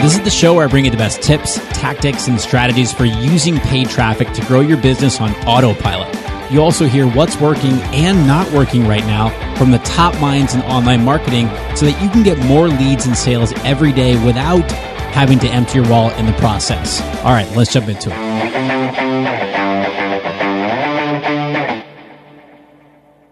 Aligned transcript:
This 0.00 0.16
is 0.16 0.22
the 0.22 0.30
show 0.30 0.54
where 0.54 0.64
I 0.64 0.70
bring 0.70 0.84
you 0.84 0.92
the 0.92 0.96
best 0.96 1.22
tips, 1.22 1.56
tactics, 1.70 2.28
and 2.28 2.40
strategies 2.40 2.92
for 2.92 3.04
using 3.04 3.58
paid 3.58 3.90
traffic 3.90 4.30
to 4.34 4.46
grow 4.46 4.60
your 4.60 4.76
business 4.76 5.20
on 5.20 5.34
autopilot. 5.44 6.16
You 6.52 6.62
also 6.62 6.86
hear 6.86 7.08
what's 7.08 7.40
working 7.40 7.72
and 7.92 8.24
not 8.24 8.48
working 8.52 8.86
right 8.86 9.04
now 9.06 9.30
from 9.56 9.72
the 9.72 9.78
top 9.78 10.16
minds 10.20 10.54
in 10.54 10.62
online 10.62 11.04
marketing 11.04 11.48
so 11.74 11.84
that 11.84 12.00
you 12.00 12.08
can 12.10 12.22
get 12.22 12.38
more 12.46 12.68
leads 12.68 13.06
and 13.06 13.16
sales 13.16 13.52
every 13.64 13.92
day 13.92 14.24
without 14.24 14.70
having 15.10 15.40
to 15.40 15.48
empty 15.48 15.80
your 15.80 15.88
wallet 15.88 16.16
in 16.16 16.26
the 16.26 16.32
process. 16.34 17.00
All 17.24 17.32
right, 17.32 17.50
let's 17.56 17.72
jump 17.72 17.88
into 17.88 18.08
it. 18.12 18.28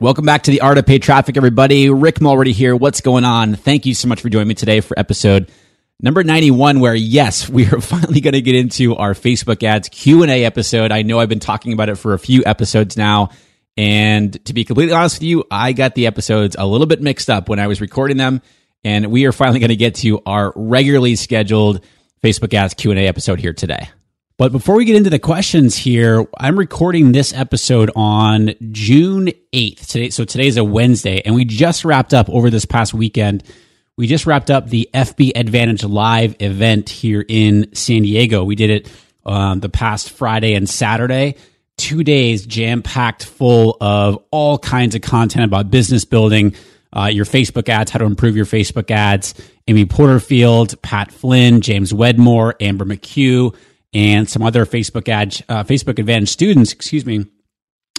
Welcome 0.00 0.24
back 0.24 0.42
to 0.42 0.50
the 0.50 0.62
Art 0.62 0.78
of 0.78 0.84
Paid 0.84 1.04
Traffic, 1.04 1.36
everybody. 1.36 1.90
Rick 1.90 2.20
Mulready 2.20 2.52
here. 2.52 2.74
What's 2.74 3.00
going 3.00 3.24
on? 3.24 3.54
Thank 3.54 3.86
you 3.86 3.94
so 3.94 4.08
much 4.08 4.20
for 4.20 4.28
joining 4.28 4.48
me 4.48 4.54
today 4.54 4.80
for 4.80 4.98
episode 4.98 5.48
Number 5.98 6.22
91 6.22 6.80
where 6.80 6.94
yes, 6.94 7.48
we 7.48 7.66
are 7.66 7.80
finally 7.80 8.20
going 8.20 8.34
to 8.34 8.42
get 8.42 8.54
into 8.54 8.96
our 8.96 9.14
Facebook 9.14 9.62
ads 9.62 9.88
Q&A 9.88 10.44
episode. 10.44 10.92
I 10.92 11.02
know 11.02 11.18
I've 11.18 11.28
been 11.28 11.40
talking 11.40 11.72
about 11.72 11.88
it 11.88 11.96
for 11.96 12.12
a 12.12 12.18
few 12.18 12.42
episodes 12.44 12.96
now. 12.96 13.30
And 13.78 14.44
to 14.46 14.54
be 14.54 14.64
completely 14.64 14.94
honest 14.94 15.16
with 15.16 15.22
you, 15.22 15.44
I 15.50 15.72
got 15.72 15.94
the 15.94 16.06
episodes 16.06 16.56
a 16.58 16.66
little 16.66 16.86
bit 16.86 17.00
mixed 17.00 17.30
up 17.30 17.48
when 17.48 17.58
I 17.58 17.66
was 17.66 17.80
recording 17.80 18.16
them. 18.16 18.42
And 18.84 19.10
we 19.10 19.24
are 19.24 19.32
finally 19.32 19.58
going 19.58 19.70
to 19.70 19.76
get 19.76 19.96
to 19.96 20.20
our 20.26 20.52
regularly 20.54 21.16
scheduled 21.16 21.84
Facebook 22.22 22.52
ads 22.54 22.74
Q&A 22.74 23.06
episode 23.06 23.40
here 23.40 23.52
today. 23.52 23.88
But 24.38 24.52
before 24.52 24.76
we 24.76 24.84
get 24.84 24.96
into 24.96 25.08
the 25.08 25.18
questions 25.18 25.78
here, 25.78 26.26
I'm 26.38 26.58
recording 26.58 27.12
this 27.12 27.32
episode 27.32 27.90
on 27.96 28.52
June 28.70 29.30
8th. 29.54 29.86
Today, 29.86 30.10
so 30.10 30.26
today 30.26 30.46
is 30.46 30.58
a 30.58 30.64
Wednesday, 30.64 31.22
and 31.24 31.34
we 31.34 31.46
just 31.46 31.86
wrapped 31.86 32.12
up 32.12 32.28
over 32.28 32.50
this 32.50 32.66
past 32.66 32.92
weekend 32.92 33.44
we 33.96 34.06
just 34.06 34.26
wrapped 34.26 34.50
up 34.50 34.68
the 34.68 34.88
FB 34.92 35.32
Advantage 35.34 35.82
Live 35.84 36.36
event 36.40 36.90
here 36.90 37.24
in 37.26 37.74
San 37.74 38.02
Diego. 38.02 38.44
We 38.44 38.54
did 38.54 38.70
it 38.70 38.92
um, 39.24 39.60
the 39.60 39.68
past 39.68 40.10
Friday 40.10 40.54
and 40.54 40.68
Saturday. 40.68 41.36
Two 41.78 42.04
days 42.04 42.46
jam 42.46 42.82
packed 42.82 43.24
full 43.24 43.76
of 43.80 44.22
all 44.30 44.58
kinds 44.58 44.94
of 44.94 45.02
content 45.02 45.44
about 45.44 45.70
business 45.70 46.04
building, 46.04 46.54
uh, 46.92 47.06
your 47.06 47.24
Facebook 47.24 47.68
ads, 47.68 47.90
how 47.90 47.98
to 47.98 48.04
improve 48.04 48.36
your 48.36 48.46
Facebook 48.46 48.90
ads. 48.90 49.34
Amy 49.66 49.84
Porterfield, 49.84 50.80
Pat 50.82 51.10
Flynn, 51.10 51.60
James 51.60 51.92
Wedmore, 51.92 52.54
Amber 52.60 52.84
McCue, 52.84 53.54
and 53.92 54.28
some 54.28 54.42
other 54.42 54.66
Facebook 54.66 55.08
ad, 55.08 55.42
uh, 55.48 55.64
Facebook 55.64 55.98
Advantage 55.98 56.28
students, 56.28 56.72
excuse 56.72 57.04
me, 57.04 57.26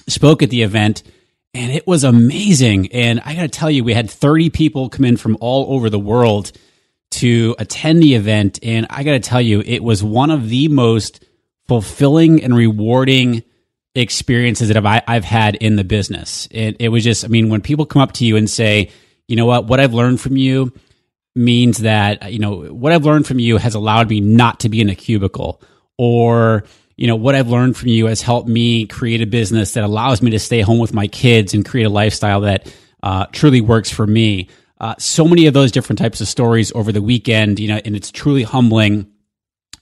spoke 0.08 0.42
at 0.44 0.50
the 0.50 0.62
event 0.62 1.04
and 1.58 1.72
it 1.72 1.88
was 1.88 2.04
amazing. 2.04 2.92
And 2.92 3.20
I 3.26 3.34
got 3.34 3.42
to 3.42 3.48
tell 3.48 3.72
you, 3.72 3.84
we 3.84 3.96
had 3.96 4.12
30 4.12 4.52
people 4.52 4.90
come 4.90 5.06
in 5.06 5.18
from 5.18 5.38
all 5.42 5.74
over 5.74 5.90
the 5.90 5.98
world 5.98 6.52
to 7.12 7.56
attend 7.58 8.04
the 8.04 8.14
event. 8.14 8.60
And 8.62 8.86
I 8.92 9.04
got 9.04 9.14
to 9.14 9.20
tell 9.20 9.42
you, 9.42 9.64
it 9.66 9.84
was 9.84 10.04
one 10.04 10.30
of 10.30 10.50
the 10.50 10.68
most 10.68 11.26
fulfilling 11.68 12.44
and 12.44 12.56
rewarding 12.56 13.44
experiences 13.96 14.68
that 14.68 14.86
I've, 14.86 15.24
had 15.24 15.56
in 15.56 15.78
the 15.78 15.84
business. 15.84 16.48
It, 16.52 16.76
it 16.80 16.90
was 16.90 17.04
just, 17.04 17.26
I 17.26 17.28
mean, 17.28 17.50
when 17.50 17.62
people 17.62 17.88
come 17.88 18.04
up 18.04 18.12
to 18.14 18.26
you 18.26 18.38
and 18.38 18.48
say, 18.48 18.92
you 19.28 19.36
know 19.36 19.48
what, 19.48 19.66
what 19.66 19.80
I've 19.80 19.96
learned 19.96 20.22
from 20.22 20.38
you 20.38 20.72
means 21.36 21.80
that, 21.80 22.32
you 22.32 22.38
know, 22.38 22.72
what 22.72 22.94
I've 22.94 23.06
learned 23.06 23.26
from 23.26 23.40
you 23.40 23.58
has 23.58 23.74
allowed 23.74 24.12
me 24.12 24.20
not 24.20 24.60
to 24.60 24.70
be 24.70 24.80
in 24.80 24.90
a 24.90 24.96
cubicle 24.96 25.60
or, 25.98 26.66
you 26.98 27.06
know, 27.06 27.16
what 27.16 27.36
I've 27.36 27.48
learned 27.48 27.78
from 27.78 27.90
you 27.90 28.08
has 28.08 28.22
helped 28.22 28.50
me 28.50 28.88
create 28.88 29.22
a 29.22 29.28
business 29.28 29.74
that 29.74 29.84
allows 29.84 30.22
me 30.22 30.32
to 30.32 30.40
stay 30.40 30.62
home 30.62 30.80
with 30.80 30.94
my 30.94 31.08
kids 31.08 31.54
and 31.54 31.64
create 31.64 31.86
a 31.86 31.90
lifestyle 31.90 32.42
that 32.42 32.74
uh, 33.04 33.28
truly 33.32 33.62
works 33.62 33.92
for 33.92 34.06
me. 34.06 34.50
Uh, 34.80 34.96
so 34.98 35.28
many 35.28 35.46
of 35.46 35.54
those 35.54 35.72
different 35.72 36.00
types 36.00 36.22
of 36.22 36.28
stories 36.28 36.72
over 36.74 36.92
the 36.92 37.02
weekend, 37.02 37.60
you 37.60 37.68
know, 37.68 37.80
and 37.86 37.96
it's 37.96 38.12
truly 38.12 38.42
humbling 38.44 39.12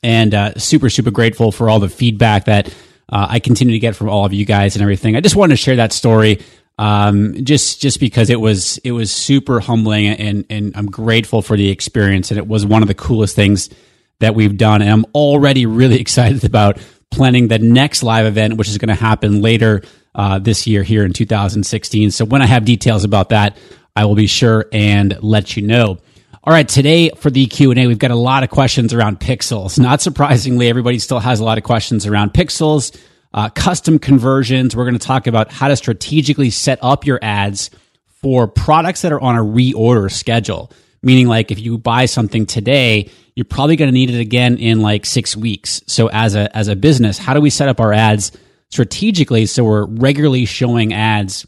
and 0.04 0.34
uh, 0.34 0.54
super, 0.56 0.90
super 0.90 1.10
grateful 1.10 1.54
for 1.54 1.70
all 1.70 1.80
the 1.80 1.90
feedback 1.90 2.46
that 2.46 2.68
uh, 3.08 3.28
I 3.30 3.40
continue 3.40 3.74
to 3.74 3.80
get 3.80 3.96
from 3.96 4.10
all 4.10 4.26
of 4.26 4.34
you 4.34 4.46
guys 4.46 4.76
and 4.76 4.84
everything. 4.84 5.16
I 5.16 5.22
just 5.22 5.36
wanted 5.38 5.54
to 5.54 5.58
share 5.58 5.78
that 5.78 5.94
story. 5.94 6.42
Um, 6.78 7.46
just, 7.46 7.82
just 7.82 8.02
because 8.02 8.30
it 8.30 8.40
was, 8.42 8.78
it 8.80 8.92
was 8.92 9.10
super 9.10 9.62
humbling 9.62 10.08
and, 10.08 10.46
and 10.50 10.76
I'm 10.76 10.88
grateful 10.88 11.42
for 11.42 11.56
the 11.56 11.70
experience. 11.70 12.32
And 12.32 12.38
it 12.38 12.48
was 12.48 12.66
one 12.66 12.82
of 12.82 12.90
the 12.90 12.94
coolest 12.94 13.38
things 13.38 13.70
that 14.20 14.36
we've 14.36 14.58
done. 14.58 14.82
And 14.82 14.92
I'm 14.92 15.06
already 15.14 15.66
really 15.66 16.00
excited 16.02 16.44
about 16.44 16.78
planning 17.16 17.48
the 17.48 17.60
next 17.60 18.04
live 18.04 18.26
event, 18.26 18.58
which 18.58 18.68
is 18.68 18.78
going 18.78 18.90
to 18.90 18.96
happen 18.96 19.42
later 19.42 19.82
uh, 20.14 20.40
this 20.40 20.68
year 20.68 20.84
here 20.84 21.04
in 21.04 21.14
2016. 21.14 22.12
So 22.12 22.26
when 22.26 22.42
I 22.42 22.46
have 22.46 22.66
details 22.66 23.04
about 23.04 23.30
that, 23.30 23.58
I 23.96 24.06
will 24.06 24.16
be 24.16 24.28
sure 24.28 24.66
and 24.72 25.18
let 25.24 25.56
you 25.56 25.66
know. 25.66 25.98
All 26.44 26.54
right, 26.54 26.68
today 26.68 27.10
for 27.18 27.32
the 27.32 27.48
Q&A, 27.48 27.88
we've 27.88 27.98
got 27.98 28.12
a 28.12 28.16
lot 28.16 28.44
of 28.44 28.50
questions 28.50 28.94
around 28.94 29.20
pixels. 29.20 29.80
Not 29.80 30.02
surprisingly, 30.02 30.68
everybody 30.68 31.00
still 31.00 31.20
has 31.20 31.40
a 31.40 31.44
lot 31.44 31.58
of 31.58 31.64
questions 31.64 32.06
around 32.06 32.34
pixels, 32.34 32.96
uh, 33.34 33.50
custom 33.50 33.98
conversions. 33.98 34.76
We're 34.76 34.84
going 34.84 35.00
to 35.00 35.08
talk 35.08 35.26
about 35.26 35.52
how 35.52 35.70
to 35.70 35.76
strategically 35.76 36.52
set 36.52 36.78
up 36.84 37.06
your 37.06 37.20
ads 37.24 37.72
for 38.22 38.48
products 38.48 39.02
that 39.02 39.12
are 39.12 39.22
on 39.22 39.36
a 39.36 39.42
reorder 39.42 40.12
schedule. 40.12 40.72
Meaning 41.02 41.28
like 41.28 41.52
if 41.52 41.60
you 41.60 41.78
buy 41.78 42.06
something 42.06 42.46
today, 42.46 43.10
you're 43.36 43.46
probably 43.46 43.76
going 43.76 43.90
to 43.90 43.94
need 43.94 44.10
it 44.10 44.20
again 44.20 44.58
in 44.58 44.82
like 44.82 45.06
six 45.06 45.36
weeks. 45.36 45.82
So 45.88 46.10
as 46.10 46.36
a 46.36 46.56
as 46.56 46.68
a 46.70 46.76
business, 46.76 47.18
how 47.18 47.34
do 47.34 47.42
we 47.42 47.50
set 47.50 47.68
up 47.68 47.80
our 47.80 47.94
ads 47.94 48.32
strategically 48.70 49.46
so 49.46 49.64
we're 49.64 49.86
regularly 49.86 50.46
showing 50.46 50.94
ads 50.94 51.46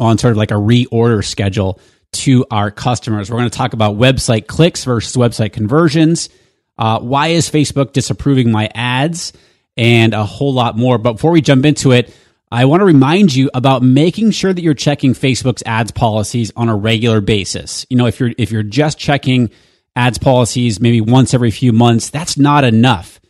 on 0.00 0.18
sort 0.18 0.32
of 0.32 0.36
like 0.38 0.50
a 0.50 0.54
reorder 0.54 1.24
schedule 1.24 1.80
to 2.12 2.46
our 2.50 2.70
customers? 2.70 3.30
We're 3.30 3.38
going 3.38 3.50
to 3.50 3.56
talk 3.56 3.74
about 3.74 3.96
website 3.96 4.46
clicks 4.46 4.84
versus 4.84 5.16
website 5.16 5.52
conversions. 5.52 6.30
Uh, 6.78 7.00
why 7.00 7.28
is 7.28 7.50
Facebook 7.50 7.92
disapproving 7.92 8.50
my 8.50 8.70
ads? 8.74 9.32
And 9.78 10.14
a 10.14 10.24
whole 10.24 10.54
lot 10.54 10.78
more. 10.78 10.96
But 10.96 11.14
before 11.14 11.32
we 11.32 11.42
jump 11.42 11.66
into 11.66 11.92
it, 11.92 12.14
I 12.50 12.64
want 12.64 12.80
to 12.80 12.86
remind 12.86 13.34
you 13.34 13.50
about 13.52 13.82
making 13.82 14.30
sure 14.30 14.50
that 14.50 14.62
you're 14.62 14.72
checking 14.72 15.12
Facebook's 15.12 15.62
ads 15.66 15.90
policies 15.90 16.50
on 16.56 16.70
a 16.70 16.76
regular 16.76 17.20
basis. 17.20 17.84
You 17.90 17.98
know, 17.98 18.06
if 18.06 18.18
you're 18.18 18.32
if 18.38 18.50
you're 18.50 18.62
just 18.62 18.98
checking 18.98 19.50
ads 19.96 20.18
policies 20.18 20.78
maybe 20.80 21.00
once 21.00 21.34
every 21.34 21.50
few 21.50 21.72
months. 21.72 22.10
That's 22.10 22.36
not 22.38 22.62
enough. 22.62 23.20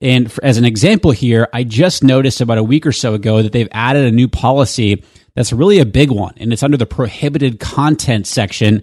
And 0.00 0.30
for, 0.30 0.44
as 0.44 0.58
an 0.58 0.64
example 0.64 1.12
here, 1.12 1.48
I 1.52 1.64
just 1.64 2.02
noticed 2.02 2.40
about 2.40 2.58
a 2.58 2.62
week 2.62 2.86
or 2.86 2.92
so 2.92 3.14
ago 3.14 3.42
that 3.42 3.52
they've 3.52 3.68
added 3.70 4.04
a 4.04 4.10
new 4.10 4.28
policy 4.28 5.04
that's 5.34 5.52
really 5.52 5.78
a 5.78 5.86
big 5.86 6.10
one. 6.10 6.34
And 6.36 6.52
it's 6.52 6.62
under 6.62 6.76
the 6.76 6.86
prohibited 6.86 7.60
content 7.60 8.26
section. 8.26 8.82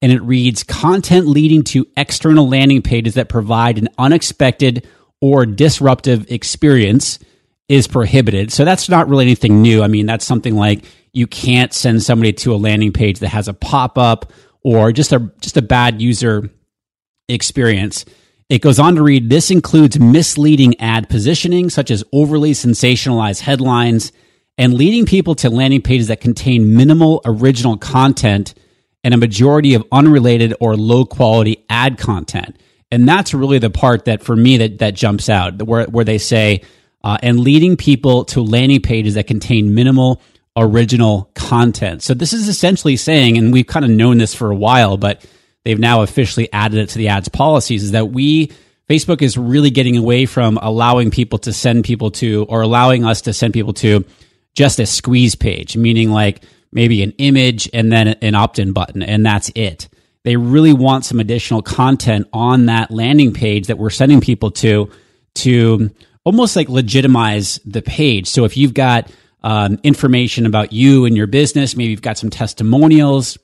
And 0.00 0.12
it 0.12 0.22
reads 0.22 0.64
content 0.64 1.26
leading 1.26 1.62
to 1.64 1.86
external 1.96 2.48
landing 2.48 2.82
pages 2.82 3.14
that 3.14 3.28
provide 3.28 3.78
an 3.78 3.88
unexpected 3.98 4.86
or 5.20 5.46
disruptive 5.46 6.30
experience 6.30 7.20
is 7.68 7.86
prohibited. 7.86 8.52
So 8.52 8.64
that's 8.64 8.88
not 8.88 9.08
really 9.08 9.24
anything 9.24 9.62
new. 9.62 9.82
I 9.82 9.86
mean, 9.86 10.06
that's 10.06 10.24
something 10.24 10.56
like 10.56 10.84
you 11.12 11.26
can't 11.26 11.72
send 11.72 12.02
somebody 12.02 12.32
to 12.32 12.54
a 12.54 12.56
landing 12.56 12.92
page 12.92 13.20
that 13.20 13.28
has 13.28 13.46
a 13.46 13.54
pop 13.54 13.96
up 13.96 14.32
or 14.64 14.92
just 14.92 15.12
a 15.12 15.30
just 15.40 15.56
a 15.56 15.62
bad 15.62 16.02
user 16.02 16.50
experience. 17.32 18.04
It 18.48 18.60
goes 18.60 18.78
on 18.78 18.96
to 18.96 19.02
read 19.02 19.30
this 19.30 19.50
includes 19.50 19.98
misleading 19.98 20.78
ad 20.80 21.08
positioning, 21.08 21.70
such 21.70 21.90
as 21.90 22.04
overly 22.12 22.52
sensationalized 22.52 23.40
headlines, 23.40 24.12
and 24.58 24.74
leading 24.74 25.06
people 25.06 25.34
to 25.36 25.48
landing 25.48 25.80
pages 25.80 26.08
that 26.08 26.20
contain 26.20 26.76
minimal 26.76 27.22
original 27.24 27.78
content 27.78 28.54
and 29.04 29.14
a 29.14 29.16
majority 29.16 29.74
of 29.74 29.84
unrelated 29.90 30.54
or 30.60 30.76
low 30.76 31.04
quality 31.04 31.64
ad 31.68 31.98
content. 31.98 32.56
And 32.90 33.08
that's 33.08 33.32
really 33.32 33.58
the 33.58 33.70
part 33.70 34.04
that 34.04 34.22
for 34.22 34.36
me 34.36 34.58
that, 34.58 34.78
that 34.78 34.94
jumps 34.94 35.28
out, 35.28 35.62
where, 35.62 35.86
where 35.86 36.04
they 36.04 36.18
say, 36.18 36.62
uh, 37.02 37.16
and 37.22 37.40
leading 37.40 37.76
people 37.76 38.24
to 38.26 38.42
landing 38.42 38.82
pages 38.82 39.14
that 39.14 39.26
contain 39.26 39.74
minimal 39.74 40.20
original 40.56 41.30
content. 41.34 42.02
So 42.02 42.12
this 42.12 42.32
is 42.34 42.48
essentially 42.48 42.96
saying, 42.96 43.38
and 43.38 43.52
we've 43.52 43.66
kind 43.66 43.84
of 43.84 43.90
known 43.90 44.18
this 44.18 44.34
for 44.34 44.50
a 44.50 44.54
while, 44.54 44.98
but 44.98 45.24
they've 45.64 45.78
now 45.78 46.02
officially 46.02 46.52
added 46.52 46.78
it 46.78 46.88
to 46.90 46.98
the 46.98 47.08
ads 47.08 47.28
policies, 47.28 47.82
is 47.84 47.90
that 47.92 48.10
we 48.10 48.52
Facebook 48.88 49.22
is 49.22 49.38
really 49.38 49.70
getting 49.70 49.96
away 49.96 50.26
from 50.26 50.58
allowing 50.60 51.10
people 51.10 51.38
to 51.40 51.52
send 51.52 51.84
people 51.84 52.10
to 52.10 52.44
or 52.48 52.62
allowing 52.62 53.04
us 53.04 53.22
to 53.22 53.32
send 53.32 53.54
people 53.54 53.72
to 53.74 54.04
just 54.54 54.78
a 54.78 54.86
squeeze 54.86 55.34
page, 55.34 55.76
meaning 55.76 56.10
like 56.10 56.44
maybe 56.72 57.02
an 57.02 57.12
image 57.18 57.70
and 57.72 57.90
then 57.92 58.08
an 58.08 58.34
opt 58.34 58.58
in 58.58 58.72
button, 58.72 59.02
and 59.02 59.24
that's 59.24 59.50
it. 59.54 59.88
They 60.24 60.36
really 60.36 60.72
want 60.72 61.04
some 61.04 61.20
additional 61.20 61.62
content 61.62 62.28
on 62.32 62.66
that 62.66 62.90
landing 62.90 63.32
page 63.32 63.66
that 63.66 63.78
we're 63.78 63.90
sending 63.90 64.20
people 64.20 64.50
to 64.52 64.90
to 65.34 65.90
almost 66.24 66.54
like 66.54 66.68
legitimize 66.68 67.58
the 67.64 67.82
page. 67.82 68.28
So 68.28 68.44
if 68.44 68.56
you've 68.56 68.74
got 68.74 69.10
um, 69.42 69.78
information 69.82 70.46
about 70.46 70.72
you 70.72 71.04
and 71.04 71.16
your 71.16 71.26
business, 71.26 71.74
maybe 71.74 71.90
you've 71.90 72.02
got 72.02 72.18
some 72.18 72.30
testimonials. 72.30 73.38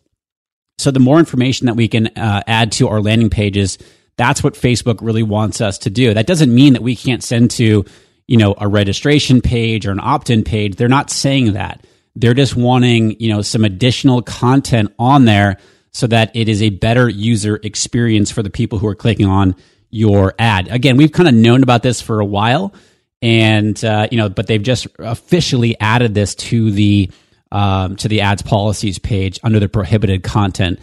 So 0.79 0.91
the 0.91 1.01
more 1.01 1.19
information 1.19 1.67
that 1.67 1.75
we 1.75 1.89
can 1.89 2.07
uh, 2.09 2.43
add 2.47 2.73
to 2.73 2.89
our 2.89 3.01
landing 3.01 3.31
pages, 3.31 3.79
that's 4.17 4.43
what 4.43 4.55
Facebook 4.55 4.99
really 5.03 5.23
wants 5.23 5.61
us 5.61 5.79
to 5.79 5.91
do. 5.91 6.15
That 6.15 6.27
doesn't 6.27 6.55
mean 6.55 6.73
that 6.73 6.83
we 6.83 6.97
can't 6.97 7.23
send 7.23 7.51
to 7.53 7.85
you 8.29 8.37
know, 8.37 8.55
a 8.59 8.69
registration 8.69 9.41
page 9.41 9.87
or 9.87 9.91
an 9.91 10.01
opt-in 10.01 10.45
page. 10.45 10.77
They're 10.77 10.87
not 10.87 11.11
saying 11.11 11.55
that. 11.55 11.85
They're 12.15 12.35
just 12.35 12.55
wanting, 12.55 13.19
you 13.19 13.31
know, 13.31 13.43
some 13.43 13.65
additional 13.65 14.23
content 14.23 14.95
on 14.99 15.25
there 15.25 15.57
so 15.93 16.07
that 16.07 16.37
it 16.37 16.49
is 16.49 16.63
a 16.63 16.71
better 16.71 17.09
user 17.09 17.59
experience 17.63 18.31
for 18.31 18.43
the 18.43 18.51
people 18.51 18.79
who 18.79 18.87
are 18.87 18.95
clicking 18.95 19.27
on 19.27 19.57
your 19.91 20.35
ad. 20.39 20.69
Again, 20.69 20.99
we've 20.99 21.11
kind 21.11 21.29
of 21.29 21.35
known 21.35 21.63
about 21.63 21.83
this 21.83 22.03
for 22.03 22.21
a 22.21 22.25
while 22.25 22.75
and 23.23 23.83
uh, 23.85 24.07
you 24.11 24.19
know, 24.19 24.29
but 24.29 24.47
they've 24.47 24.63
just 24.63 24.87
officially 24.99 25.81
added 25.81 26.15
this 26.15 26.35
to 26.35 26.71
the 26.71 27.11
um, 27.53 27.97
to 27.97 28.09
the 28.09 28.21
ads 28.21 28.43
policies 28.43 28.99
page 28.99 29.39
under 29.43 29.61
the 29.61 29.69
prohibited 29.69 30.23
content 30.23 30.79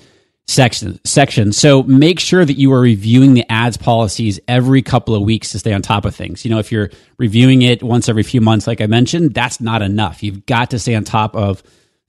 section 0.48 1.00
section. 1.04 1.52
So 1.52 1.84
make 1.84 2.20
sure 2.20 2.46
that 2.46 2.54
you 2.54 2.72
are 2.74 2.80
reviewing 2.80 3.34
the 3.34 3.50
ads 3.52 3.78
policies 3.78 4.40
every 4.48 4.82
couple 4.82 5.16
of 5.16 5.24
weeks 5.24 5.52
to 5.52 5.60
stay 5.60 5.74
on 5.74 5.82
top 5.82 6.06
of 6.06 6.16
things. 6.16 6.46
You 6.46 6.52
know, 6.52 6.60
if 6.60 6.72
you're 6.72 6.92
reviewing 7.18 7.64
it 7.64 7.82
once 7.82 8.10
every 8.10 8.24
few 8.24 8.42
months, 8.42 8.68
like 8.68 8.82
I 8.82 8.88
mentioned, 8.88 9.34
that's 9.34 9.60
not 9.60 9.82
enough. 9.82 10.22
You've 10.22 10.46
got 10.46 10.72
to 10.72 10.80
stay 10.80 10.94
on 10.96 11.04
top 11.04 11.36
of 11.36 11.64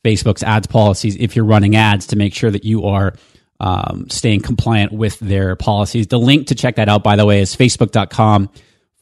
Facebook's 0.04 0.42
ads 0.42 0.66
policies 0.66 1.16
if 1.16 1.34
you're 1.34 1.46
running 1.46 1.76
ads 1.76 2.08
to 2.08 2.16
make 2.16 2.34
sure 2.34 2.50
that 2.50 2.64
you 2.64 2.84
are 2.84 3.14
um, 3.58 4.08
staying 4.10 4.40
compliant 4.40 4.92
with 4.92 5.18
their 5.18 5.56
policies. 5.56 6.08
The 6.08 6.18
link 6.18 6.48
to 6.48 6.54
check 6.54 6.76
that 6.76 6.88
out, 6.88 7.02
by 7.02 7.16
the 7.16 7.24
way, 7.24 7.40
is 7.40 7.56
facebook.com 7.56 8.50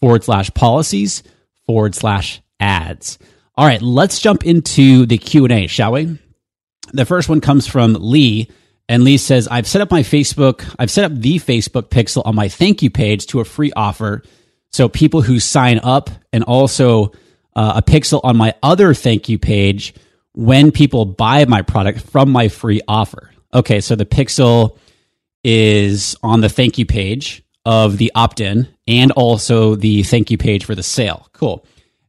forward 0.01 0.23
slash 0.23 0.53
policies 0.55 1.25
forward 1.67 1.95
slash 1.95 2.41
ads. 2.61 3.19
All 3.57 3.67
right, 3.67 3.81
let's 3.81 4.21
jump 4.21 4.45
into 4.45 5.07
the 5.07 5.17
Q&A, 5.17 5.69
shall 5.69 5.93
we? 5.93 6.19
The 6.93 7.05
first 7.05 7.29
one 7.29 7.41
comes 7.41 7.69
from 7.69 7.95
Lee 7.95 8.51
and 8.89 9.05
Lee 9.05 9.17
says, 9.17 9.47
I've 9.49 9.67
set 9.67 9.81
up 9.81 9.91
my 9.91 10.03
Facebook, 10.03 10.65
I've 10.79 10.91
set 10.91 11.05
up 11.05 11.13
the 11.17 11.39
Facebook 11.39 11.89
pixel 11.89 12.23
on 12.27 12.35
my 12.35 12.49
thank 12.49 12.83
you 12.83 12.91
page 12.91 13.27
to 13.29 13.41
a 13.41 13.45
free 13.45 13.73
offer. 13.77 14.23
So 14.73 14.89
people 14.89 15.23
who 15.23 15.39
sign 15.39 15.79
up 15.83 16.11
and 16.33 16.43
also 16.45 17.13
uh, 17.55 17.75
a 17.77 17.83
pixel 17.83 18.21
on 18.25 18.37
my 18.37 18.55
other 18.63 18.93
thank 18.93 19.29
you 19.29 19.39
page 19.39 19.95
when 20.33 20.73
people 20.73 21.05
buy 21.05 21.45
my 21.45 21.63
product 21.63 22.01
from 22.01 22.33
my 22.33 22.49
free 22.49 22.81
offer. 22.89 23.31
Okay, 23.55 23.81
so 23.81 23.95
the 23.95 24.05
pixel 24.05 24.79
is 25.45 26.17
on 26.25 26.41
the 26.41 26.49
thank 26.49 26.77
you 26.77 26.87
page 26.87 27.45
of 27.65 27.99
the 27.99 28.11
opt 28.17 28.41
in 28.41 28.67
and 28.89 29.13
also 29.13 29.77
the 29.77 30.03
thank 30.03 30.31
you 30.31 30.39
page 30.39 30.65
for 30.65 30.75
the 30.75 30.83
sale. 30.83 31.29
Cool. 31.33 31.65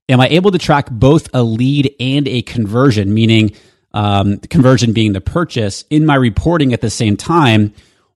Am 0.07 0.19
I 0.19 0.28
able 0.28 0.52
to 0.52 0.60
track 0.60 0.90
both 0.92 1.30
a 1.34 1.42
lead 1.42 1.96
and 2.00 2.28
a 2.28 2.44
conversion, 2.44 3.13
meaning 3.13 3.56
um, 3.94 4.38
conversion 4.38 4.94
being 4.94 5.13
the 5.13 5.22
purchase 5.22 5.84
in 5.90 6.06
my 6.06 6.16
reporting 6.16 6.74
at 6.74 6.81
the 6.81 6.90
same 6.92 7.18
time? 7.18 7.74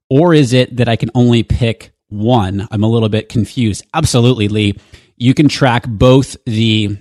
Or 0.08 0.32
is 0.32 0.52
it 0.52 0.76
that 0.76 0.88
I 0.88 0.96
can 0.96 1.10
only 1.14 1.42
pick 1.42 1.92
one? 2.08 2.68
I'm 2.70 2.84
a 2.84 2.88
little 2.88 3.08
bit 3.08 3.28
confused. 3.28 3.84
Absolutely, 3.92 4.48
Lee. 4.48 4.78
You 5.16 5.34
can 5.34 5.48
track 5.48 5.84
both 5.86 6.36
the 6.44 6.96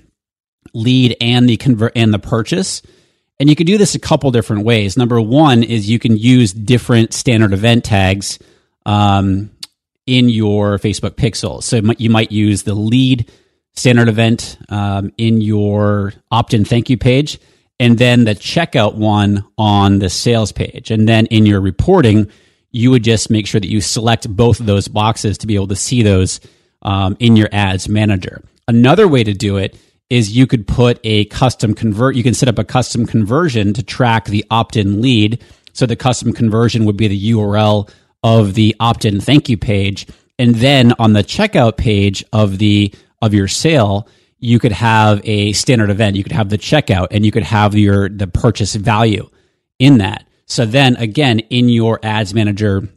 lead 0.74 1.18
and 1.21 1.47
the 1.47 1.57
convert 1.57 1.94
and 1.95 2.13
the 2.13 2.19
purchase. 2.19 2.81
And 3.39 3.50
you 3.50 3.56
can 3.56 3.65
do 3.65 3.77
this 3.77 3.95
a 3.95 4.00
couple 4.00 4.31
different 4.31 4.65
ways. 4.65 4.97
Number 4.97 5.21
one 5.21 5.63
is 5.63 5.89
you 5.89 6.00
can 6.00 6.18
use 6.18 6.51
different 6.51 7.13
standard 7.13 7.53
event 7.53 7.86
tags 7.86 8.38
um, 8.86 9.51
in 10.06 10.30
your 10.30 10.77
Facebook 10.80 11.12
pixel. 11.12 11.63
So 11.63 11.81
you 11.97 12.09
might 12.09 12.31
use 12.31 12.63
the 12.63 12.74
lead 12.74 13.31
standard 13.75 14.10
event 14.10 14.57
um, 14.69 15.12
in 15.18 15.42
your 15.42 16.13
opt 16.31 16.54
in 16.54 16.66
thank 16.66 16.89
you 16.89 16.98
page 16.98 17.39
and 17.80 17.98
then 17.98 18.25
the 18.25 18.36
checkout 18.36 18.95
one 18.95 19.45
on 19.57 20.00
the 20.00 20.10
sales 20.10 20.51
page. 20.51 20.92
And 20.92 21.07
then 21.07 21.25
in 21.27 21.45
your 21.45 21.62
reporting, 21.62 22.30
you 22.71 22.92
would 22.92 23.04
just 23.04 23.30
make 23.30 23.48
sure 23.48 23.62
that 23.62 23.69
you 23.69 23.81
select 23.81 24.30
both 24.30 24.60
of 24.60 24.66
those 24.66 24.88
boxes 24.88 25.38
to 25.39 25.48
be 25.48 25.56
able 25.56 25.68
to 25.68 25.75
see 25.75 26.04
those 26.04 26.42
um, 26.81 27.16
in 27.19 27.36
your 27.36 27.50
ads 27.51 27.88
manager. 27.88 28.44
Another 28.68 29.07
way 29.07 29.24
to 29.24 29.33
do 29.33 29.57
it 29.57 29.77
is 30.10 30.36
you 30.36 30.45
could 30.45 30.68
put 30.68 31.00
a 31.04 31.25
custom 31.25 31.74
convert, 31.74 32.15
you 32.15 32.24
can 32.24 32.33
set 32.33 32.50
up 32.50 32.60
a 32.60 32.63
custom 32.63 33.06
conversion 33.06 33.74
to 33.74 33.83
track 33.83 34.25
the 34.25 34.45
opt 34.51 34.75
in 34.75 35.01
lead. 35.01 35.42
So 35.74 35.86
the 35.86 35.95
custom 35.95 36.33
conversion 36.33 36.86
would 36.86 36.98
be 36.98 37.07
the 37.07 37.31
URL 37.31 37.89
of 38.24 38.55
the 38.55 38.75
opt 38.79 39.05
in 39.05 39.22
thank 39.22 39.50
you 39.50 39.58
page. 39.58 40.08
And 40.38 40.55
then 40.55 40.93
on 41.00 41.13
the 41.13 41.24
checkout 41.24 41.77
page 41.77 42.24
of 42.34 42.58
the 42.58 42.93
of 43.21 43.33
your 43.33 43.47
sale, 43.47 44.07
you 44.39 44.59
could 44.59 44.71
have 44.71 45.21
a 45.23 45.51
standard 45.53 45.89
event, 45.89 46.15
you 46.15 46.23
could 46.23 46.31
have 46.31 46.49
the 46.49 46.57
checkout, 46.57 47.07
and 47.11 47.25
you 47.25 47.31
could 47.31 47.43
have 47.43 47.75
your 47.75 48.09
the 48.09 48.27
purchase 48.27 48.75
value 48.75 49.29
in 49.77 49.97
that. 49.99 50.25
So 50.45 50.65
then 50.65 50.95
again, 50.95 51.39
in 51.39 51.69
your 51.69 51.99
ads 52.03 52.33
manager 52.33 52.88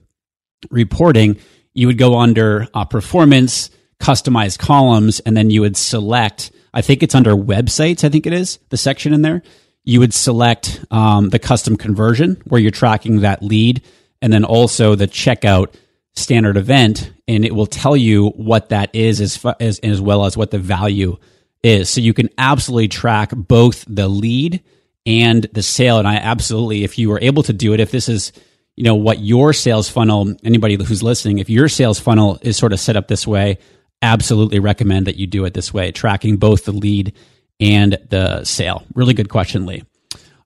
reporting, 0.70 1.38
you 1.74 1.86
would 1.86 1.98
go 1.98 2.18
under 2.18 2.68
uh, 2.74 2.84
performance, 2.84 3.70
customized 3.98 4.58
columns, 4.58 5.20
and 5.20 5.36
then 5.36 5.50
you 5.50 5.60
would 5.62 5.76
select. 5.76 6.52
I 6.74 6.80
think 6.80 7.02
it's 7.02 7.14
under 7.14 7.34
websites. 7.34 8.04
I 8.04 8.08
think 8.08 8.26
it 8.26 8.32
is 8.32 8.58
the 8.70 8.76
section 8.76 9.12
in 9.12 9.22
there. 9.22 9.42
You 9.84 10.00
would 10.00 10.14
select 10.14 10.84
um, 10.90 11.30
the 11.30 11.38
custom 11.38 11.76
conversion 11.76 12.40
where 12.46 12.60
you're 12.60 12.70
tracking 12.70 13.20
that 13.20 13.42
lead, 13.42 13.82
and 14.20 14.32
then 14.32 14.44
also 14.44 14.94
the 14.94 15.08
checkout 15.08 15.74
standard 16.14 16.56
event, 16.56 17.12
and 17.32 17.44
it 17.44 17.54
will 17.54 17.66
tell 17.66 17.96
you 17.96 18.28
what 18.30 18.68
that 18.68 18.94
is 18.94 19.20
as, 19.20 19.44
as, 19.58 19.78
as 19.80 20.00
well 20.00 20.24
as 20.24 20.36
what 20.36 20.50
the 20.50 20.58
value 20.58 21.16
is. 21.62 21.88
So 21.90 22.00
you 22.00 22.14
can 22.14 22.28
absolutely 22.38 22.88
track 22.88 23.30
both 23.34 23.84
the 23.88 24.08
lead 24.08 24.62
and 25.06 25.44
the 25.52 25.62
sale. 25.62 25.98
And 25.98 26.06
I 26.06 26.16
absolutely, 26.16 26.84
if 26.84 26.98
you 26.98 27.08
were 27.08 27.20
able 27.20 27.42
to 27.44 27.52
do 27.52 27.72
it, 27.72 27.80
if 27.80 27.90
this 27.90 28.08
is, 28.08 28.32
you 28.76 28.84
know, 28.84 28.94
what 28.94 29.20
your 29.20 29.52
sales 29.52 29.88
funnel, 29.88 30.34
anybody 30.44 30.76
who's 30.82 31.02
listening, 31.02 31.38
if 31.38 31.50
your 31.50 31.68
sales 31.68 31.98
funnel 31.98 32.38
is 32.42 32.56
sort 32.56 32.72
of 32.72 32.80
set 32.80 32.96
up 32.96 33.08
this 33.08 33.26
way, 33.26 33.58
absolutely 34.00 34.58
recommend 34.58 35.06
that 35.06 35.16
you 35.16 35.26
do 35.26 35.44
it 35.44 35.54
this 35.54 35.72
way, 35.72 35.92
tracking 35.92 36.36
both 36.36 36.64
the 36.64 36.72
lead 36.72 37.14
and 37.60 37.98
the 38.10 38.44
sale. 38.44 38.84
Really 38.94 39.14
good 39.14 39.28
question, 39.28 39.66
Lee. 39.66 39.84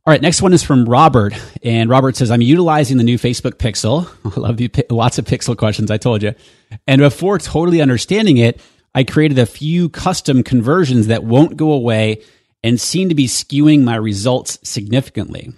All 0.06 0.12
right, 0.12 0.22
next 0.22 0.40
one 0.40 0.52
is 0.52 0.62
from 0.62 0.84
Robert. 0.84 1.34
And 1.64 1.90
Robert 1.90 2.14
says, 2.14 2.30
I'm 2.30 2.40
utilizing 2.40 2.96
the 2.96 3.02
new 3.02 3.18
Facebook 3.18 3.54
Pixel. 3.54 4.08
I 4.36 4.40
love 4.40 4.60
you. 4.60 4.70
Lots 4.88 5.18
of 5.18 5.24
Pixel 5.24 5.56
questions, 5.56 5.90
I 5.90 5.96
told 5.96 6.22
you. 6.22 6.32
And 6.86 7.00
before 7.00 7.38
totally 7.38 7.82
understanding 7.82 8.36
it, 8.36 8.60
I 8.94 9.02
created 9.02 9.40
a 9.40 9.46
few 9.46 9.88
custom 9.88 10.44
conversions 10.44 11.08
that 11.08 11.24
won't 11.24 11.56
go 11.56 11.72
away 11.72 12.22
and 12.62 12.80
seem 12.80 13.08
to 13.08 13.16
be 13.16 13.26
skewing 13.26 13.82
my 13.82 13.96
results 13.96 14.60
significantly. 14.62 15.52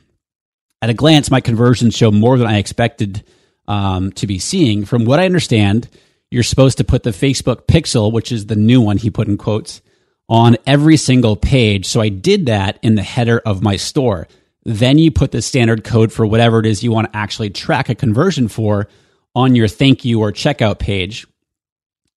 At 0.80 0.88
a 0.88 0.94
glance, 0.94 1.30
my 1.30 1.42
conversions 1.42 1.94
show 1.94 2.10
more 2.10 2.38
than 2.38 2.46
I 2.46 2.56
expected 2.56 3.24
um, 3.66 4.12
to 4.12 4.26
be 4.26 4.38
seeing. 4.38 4.86
From 4.86 5.04
what 5.04 5.20
I 5.20 5.26
understand, 5.26 5.90
you're 6.30 6.42
supposed 6.42 6.78
to 6.78 6.84
put 6.84 7.02
the 7.02 7.10
Facebook 7.10 7.66
pixel, 7.66 8.10
which 8.10 8.32
is 8.32 8.46
the 8.46 8.56
new 8.56 8.80
one 8.80 8.96
he 8.96 9.10
put 9.10 9.28
in 9.28 9.36
quotes, 9.36 9.82
on 10.28 10.56
every 10.66 10.96
single 10.96 11.36
page. 11.36 11.86
So 11.86 12.00
I 12.00 12.08
did 12.08 12.46
that 12.46 12.78
in 12.82 12.94
the 12.94 13.02
header 13.02 13.40
of 13.44 13.62
my 13.62 13.76
store. 13.76 14.28
Then 14.64 14.98
you 14.98 15.10
put 15.10 15.30
the 15.30 15.40
standard 15.40 15.84
code 15.84 16.12
for 16.12 16.26
whatever 16.26 16.60
it 16.60 16.66
is 16.66 16.82
you 16.82 16.92
want 16.92 17.10
to 17.10 17.16
actually 17.16 17.50
track 17.50 17.88
a 17.88 17.94
conversion 17.94 18.48
for 18.48 18.88
on 19.34 19.54
your 19.54 19.68
thank 19.68 20.04
you 20.04 20.20
or 20.20 20.32
checkout 20.32 20.78
page. 20.78 21.26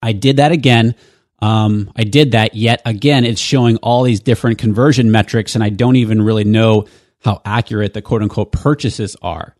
I 0.01 0.13
did 0.13 0.37
that 0.37 0.51
again. 0.51 0.95
Um, 1.39 1.91
I 1.95 2.03
did 2.03 2.31
that 2.31 2.55
yet 2.55 2.81
again. 2.85 3.25
It's 3.25 3.41
showing 3.41 3.77
all 3.77 4.03
these 4.03 4.19
different 4.19 4.57
conversion 4.57 5.11
metrics, 5.11 5.55
and 5.55 5.63
I 5.63 5.69
don't 5.69 5.95
even 5.95 6.21
really 6.21 6.43
know 6.43 6.85
how 7.23 7.41
accurate 7.45 7.93
the 7.93 8.01
quote 8.01 8.21
unquote 8.21 8.51
purchases 8.51 9.15
are. 9.21 9.55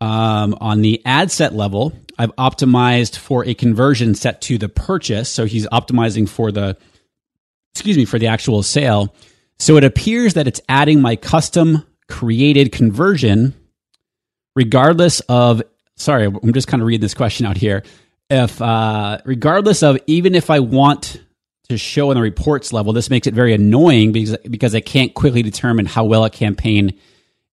Um, 0.00 0.56
on 0.60 0.80
the 0.80 1.02
ad 1.04 1.30
set 1.30 1.54
level, 1.54 1.92
I've 2.18 2.34
optimized 2.36 3.16
for 3.16 3.44
a 3.44 3.54
conversion 3.54 4.14
set 4.14 4.40
to 4.42 4.58
the 4.58 4.68
purchase. 4.68 5.28
So 5.28 5.44
he's 5.44 5.66
optimizing 5.66 6.28
for 6.28 6.52
the, 6.52 6.76
excuse 7.72 7.96
me, 7.96 8.04
for 8.04 8.18
the 8.18 8.26
actual 8.26 8.62
sale. 8.62 9.14
So 9.58 9.76
it 9.76 9.84
appears 9.84 10.34
that 10.34 10.46
it's 10.46 10.60
adding 10.68 11.00
my 11.00 11.16
custom 11.16 11.84
created 12.08 12.72
conversion 12.72 13.54
regardless 14.58 15.20
of, 15.28 15.62
sorry, 15.94 16.24
I'm 16.24 16.52
just 16.52 16.66
kind 16.66 16.82
of 16.82 16.88
reading 16.88 17.00
this 17.00 17.14
question 17.14 17.46
out 17.46 17.56
here. 17.56 17.84
If, 18.28 18.60
uh, 18.60 19.18
regardless 19.24 19.84
of, 19.84 19.98
even 20.08 20.34
if 20.34 20.50
I 20.50 20.58
want 20.58 21.22
to 21.68 21.78
show 21.78 22.10
on 22.10 22.16
the 22.16 22.22
reports 22.22 22.72
level, 22.72 22.92
this 22.92 23.08
makes 23.08 23.28
it 23.28 23.34
very 23.34 23.54
annoying 23.54 24.10
because, 24.10 24.36
because 24.38 24.74
I 24.74 24.80
can't 24.80 25.14
quickly 25.14 25.42
determine 25.42 25.86
how 25.86 26.04
well 26.04 26.24
a 26.24 26.30
campaign 26.30 26.98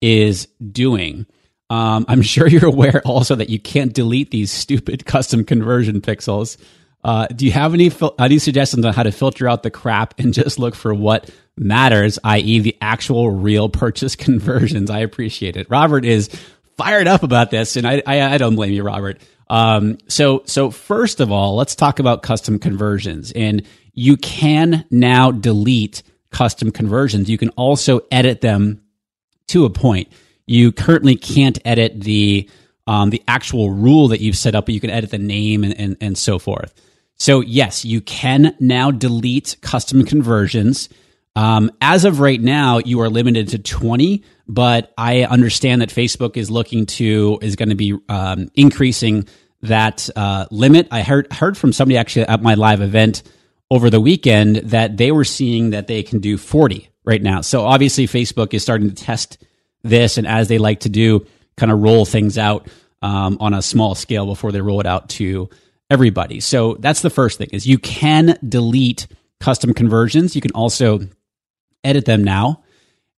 is 0.01 0.49
doing. 0.71 1.25
Um, 1.69 2.03
I'm 2.09 2.21
sure 2.21 2.49
you're 2.49 2.65
aware 2.75 3.01
also 3.05 3.33
that 3.35 3.49
you 3.49 3.59
can't 3.59 3.93
delete 3.93 4.31
these 4.31 4.51
stupid 4.51 5.05
custom 5.05 5.45
conversion 5.45 6.01
pixels. 6.01 6.57
Uh, 7.03 7.27
do 7.27 7.45
you 7.45 7.51
have 7.51 7.73
any 7.73 7.89
fil- 7.89 8.15
any 8.19 8.39
suggestions 8.39 8.85
on 8.85 8.93
how 8.93 9.03
to 9.03 9.11
filter 9.11 9.47
out 9.47 9.63
the 9.63 9.71
crap 9.71 10.19
and 10.19 10.33
just 10.33 10.59
look 10.59 10.75
for 10.75 10.93
what 10.93 11.29
matters, 11.57 12.19
i.e., 12.23 12.59
the 12.59 12.77
actual 12.81 13.29
real 13.29 13.69
purchase 13.69 14.15
conversions? 14.17 14.89
I 14.89 14.99
appreciate 14.99 15.55
it. 15.55 15.67
Robert 15.69 16.05
is 16.05 16.29
fired 16.77 17.07
up 17.07 17.23
about 17.23 17.51
this, 17.51 17.75
and 17.75 17.87
I 17.87 18.01
I, 18.05 18.33
I 18.33 18.37
don't 18.37 18.55
blame 18.55 18.73
you, 18.73 18.83
Robert. 18.83 19.19
Um, 19.49 19.97
so 20.07 20.43
so 20.45 20.71
first 20.71 21.19
of 21.19 21.31
all, 21.31 21.55
let's 21.55 21.75
talk 21.75 21.99
about 21.99 22.21
custom 22.21 22.59
conversions, 22.59 23.31
and 23.31 23.65
you 23.93 24.17
can 24.17 24.85
now 24.91 25.31
delete 25.31 26.03
custom 26.31 26.71
conversions. 26.71 27.29
You 27.29 27.37
can 27.37 27.49
also 27.49 28.01
edit 28.11 28.41
them 28.41 28.81
to 29.47 29.65
a 29.65 29.69
point. 29.69 30.11
You 30.45 30.71
currently 30.71 31.15
can't 31.15 31.59
edit 31.65 32.01
the 32.01 32.49
um, 32.87 33.11
the 33.11 33.21
actual 33.27 33.69
rule 33.69 34.07
that 34.09 34.19
you've 34.19 34.37
set 34.37 34.55
up, 34.55 34.65
but 34.65 34.73
you 34.73 34.79
can 34.79 34.89
edit 34.89 35.11
the 35.11 35.19
name 35.19 35.63
and, 35.63 35.79
and, 35.79 35.97
and 36.01 36.17
so 36.17 36.39
forth. 36.39 36.73
So 37.19 37.41
yes, 37.41 37.83
you 37.83 38.01
can 38.01 38.55
now 38.59 38.91
delete 38.91 39.57
custom 39.61 40.05
conversions. 40.05 40.89
Um, 41.35 41.71
as 41.81 42.05
of 42.05 42.19
right 42.19 42.41
now, 42.41 42.79
you 42.79 43.01
are 43.01 43.09
limited 43.09 43.49
to 43.49 43.59
20, 43.59 44.23
but 44.47 44.93
I 44.97 45.23
understand 45.23 45.81
that 45.81 45.89
Facebook 45.89 46.37
is 46.37 46.49
looking 46.49 46.85
to 46.87 47.37
is 47.41 47.55
going 47.55 47.69
to 47.69 47.75
be 47.75 47.97
um, 48.07 48.49
increasing 48.55 49.27
that 49.61 50.09
uh, 50.15 50.45
limit. 50.49 50.87
I 50.91 51.01
heard 51.01 51.31
heard 51.31 51.57
from 51.57 51.73
somebody 51.73 51.97
actually 51.97 52.25
at 52.25 52.41
my 52.41 52.55
live 52.55 52.81
event 52.81 53.23
over 53.69 53.89
the 53.89 53.99
weekend 53.99 54.55
that 54.57 54.97
they 54.97 55.11
were 55.11 55.25
seeing 55.25 55.71
that 55.71 55.87
they 55.87 56.01
can 56.03 56.19
do 56.19 56.37
40 56.37 56.89
right 57.03 57.21
now. 57.21 57.41
So 57.41 57.65
obviously, 57.65 58.07
Facebook 58.07 58.53
is 58.53 58.63
starting 58.63 58.89
to 58.89 58.95
test 58.95 59.37
this, 59.83 60.17
and 60.17 60.25
as 60.25 60.47
they 60.47 60.57
like 60.57 60.81
to 60.81 60.89
do, 60.89 61.25
kind 61.57 61.71
of 61.71 61.79
roll 61.79 62.05
things 62.05 62.37
out 62.37 62.67
um, 63.01 63.37
on 63.39 63.53
a 63.53 63.61
small 63.61 63.93
scale 63.93 64.25
before 64.25 64.51
they 64.51 64.61
roll 64.61 64.79
it 64.79 64.85
out 64.85 65.09
to 65.09 65.49
everybody. 65.89 66.39
So 66.39 66.75
that's 66.75 67.01
the 67.01 67.09
first 67.09 67.37
thing: 67.37 67.49
is 67.51 67.67
you 67.67 67.79
can 67.79 68.37
delete 68.47 69.07
custom 69.39 69.73
conversions. 69.73 70.35
You 70.35 70.41
can 70.41 70.51
also 70.51 70.99
edit 71.83 72.05
them 72.05 72.23
now. 72.23 72.63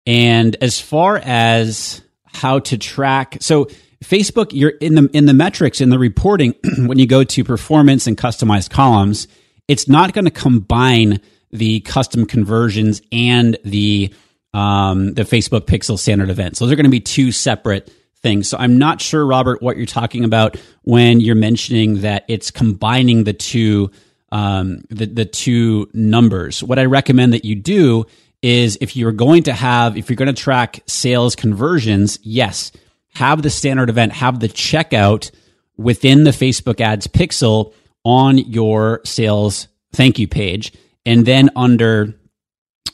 And 0.06 0.56
as 0.60 0.80
far 0.80 1.18
as 1.18 2.02
how 2.24 2.60
to 2.60 2.78
track, 2.78 3.38
so 3.40 3.68
Facebook, 4.04 4.48
you're 4.52 4.70
in 4.70 4.94
the 4.94 5.10
in 5.12 5.26
the 5.26 5.34
metrics 5.34 5.80
in 5.80 5.90
the 5.90 5.98
reporting 5.98 6.54
when 6.78 6.98
you 6.98 7.06
go 7.06 7.24
to 7.24 7.44
performance 7.44 8.06
and 8.06 8.16
customized 8.16 8.70
columns, 8.70 9.28
it's 9.68 9.88
not 9.88 10.12
going 10.12 10.24
to 10.24 10.30
combine 10.30 11.20
the 11.50 11.80
custom 11.80 12.26
conversions 12.26 13.02
and 13.12 13.58
the 13.64 14.12
um, 14.54 15.14
the 15.14 15.22
Facebook 15.22 15.62
Pixel 15.62 15.98
standard 15.98 16.30
events. 16.30 16.58
Those 16.58 16.72
are 16.72 16.76
going 16.76 16.84
to 16.84 16.90
be 16.90 17.00
two 17.00 17.30
separate 17.30 17.92
things. 18.22 18.48
So 18.48 18.58
I'm 18.58 18.78
not 18.78 19.00
sure, 19.00 19.24
Robert, 19.24 19.62
what 19.62 19.76
you're 19.76 19.86
talking 19.86 20.24
about 20.24 20.56
when 20.82 21.20
you're 21.20 21.34
mentioning 21.34 22.02
that 22.02 22.24
it's 22.28 22.50
combining 22.50 23.24
the 23.24 23.32
two 23.32 23.90
um, 24.32 24.82
the 24.90 25.06
the 25.06 25.24
two 25.24 25.88
numbers. 25.92 26.62
What 26.62 26.78
I 26.78 26.84
recommend 26.84 27.32
that 27.32 27.44
you 27.44 27.56
do 27.56 28.06
is 28.42 28.78
if 28.80 28.96
you're 28.96 29.12
going 29.12 29.44
to 29.44 29.52
have 29.52 29.96
if 29.96 30.08
you're 30.08 30.16
going 30.16 30.34
to 30.34 30.42
track 30.42 30.80
sales 30.86 31.34
conversions, 31.34 32.18
yes, 32.22 32.72
have 33.14 33.42
the 33.42 33.50
standard 33.50 33.90
event, 33.90 34.12
have 34.12 34.40
the 34.40 34.48
checkout 34.48 35.30
within 35.76 36.24
the 36.24 36.30
Facebook 36.30 36.80
ads 36.80 37.06
pixel 37.06 37.72
on 38.04 38.38
your 38.38 39.00
sales 39.04 39.68
thank 39.92 40.18
you 40.18 40.28
page, 40.28 40.72
and 41.04 41.26
then 41.26 41.50
under 41.56 42.14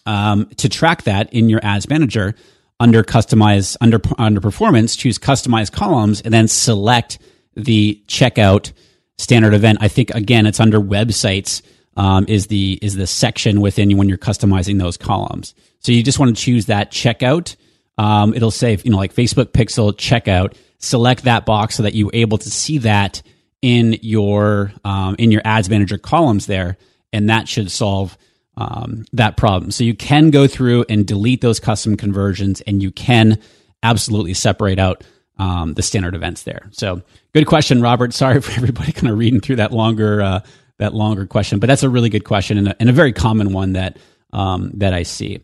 um, 0.07 0.47
to 0.57 0.69
track 0.69 1.03
that 1.03 1.33
in 1.33 1.49
your 1.49 1.61
ads 1.65 1.89
manager 1.89 2.35
under 2.79 3.03
customize 3.03 3.77
under 3.81 4.01
under 4.19 4.41
performance 4.41 4.97
choose 4.97 5.19
customize 5.19 5.73
columns 5.73 6.21
and 6.21 6.33
then 6.33 6.49
select 6.49 7.19
the 7.55 8.03
checkout 8.07 8.73
standard 9.19 9.55
event. 9.55 9.79
I 9.81 9.89
think 9.89 10.11
again 10.11 10.47
it's 10.47 10.61
under 10.61 10.79
websites 10.79 11.63
um, 11.97 12.27
is 12.29 12.49
the 12.49 12.79
is 12.83 12.95
the 12.95 13.07
section 13.07 13.61
within 13.61 13.97
when 13.97 14.09
you're 14.09 14.19
customizing 14.19 14.79
those 14.79 14.97
columns. 14.97 15.55
So 15.81 15.93
you 15.93 16.03
just 16.03 16.19
want 16.19 16.37
to 16.37 16.43
choose 16.43 16.67
that 16.67 16.91
checkout. 16.91 17.57
Um, 17.99 18.35
it'll 18.35 18.51
say 18.51 18.77
you 18.85 18.91
know 18.91 18.99
like 18.99 19.15
facebook 19.15 19.47
pixel 19.47 19.93
checkout. 19.93 20.55
Select 20.79 21.25
that 21.25 21.47
box 21.47 21.77
so 21.77 21.85
that 21.85 21.95
you're 21.95 22.11
able 22.13 22.37
to 22.37 22.51
see 22.51 22.79
that 22.79 23.23
in 23.63 23.97
your 24.03 24.73
um, 24.85 25.17
in 25.19 25.31
your 25.31 25.41
ads 25.45 25.71
manager 25.71 25.97
columns 25.97 26.47
there 26.47 26.77
and 27.13 27.31
that 27.31 27.49
should 27.49 27.71
solve 27.71 28.19
um, 28.57 29.05
that 29.13 29.37
problem. 29.37 29.71
So 29.71 29.85
you 29.85 29.95
can 29.95 30.31
go 30.31 30.47
through 30.47 30.87
and 30.89 31.07
delete 31.07 31.41
those 31.41 31.61
custom 31.61 31.97
conversions, 31.97 32.61
and 32.63 32.83
you 32.83 32.91
can 32.91 33.39
absolutely 33.83 34.35
separate 34.35 34.79
out 34.79 35.05
um, 35.39 35.75
the 35.75 35.83
standard 35.83 36.15
events 36.15 36.45
there. 36.45 36.69
So 36.73 37.03
good 37.35 37.47
question, 37.47 37.83
Robert. 37.83 38.15
Sorry 38.15 38.41
for 38.43 38.53
everybody 38.53 38.93
kind 38.93 39.11
of 39.11 39.19
reading 39.19 39.41
through 39.41 39.57
that 39.57 39.73
longer 39.73 40.23
uh, 40.23 40.41
that 40.79 40.95
longer 40.95 41.27
question, 41.27 41.59
but 41.59 41.67
that's 41.69 41.83
a 41.83 41.89
really 41.89 42.11
good 42.11 42.25
question 42.25 42.59
and 42.59 42.69
a, 42.69 42.77
and 42.81 42.89
a 42.89 42.93
very 42.93 43.13
common 43.13 43.53
one 43.53 43.75
that 43.75 43.99
um, 44.33 44.71
that 44.75 44.93
I 44.93 45.03
see. 45.05 45.41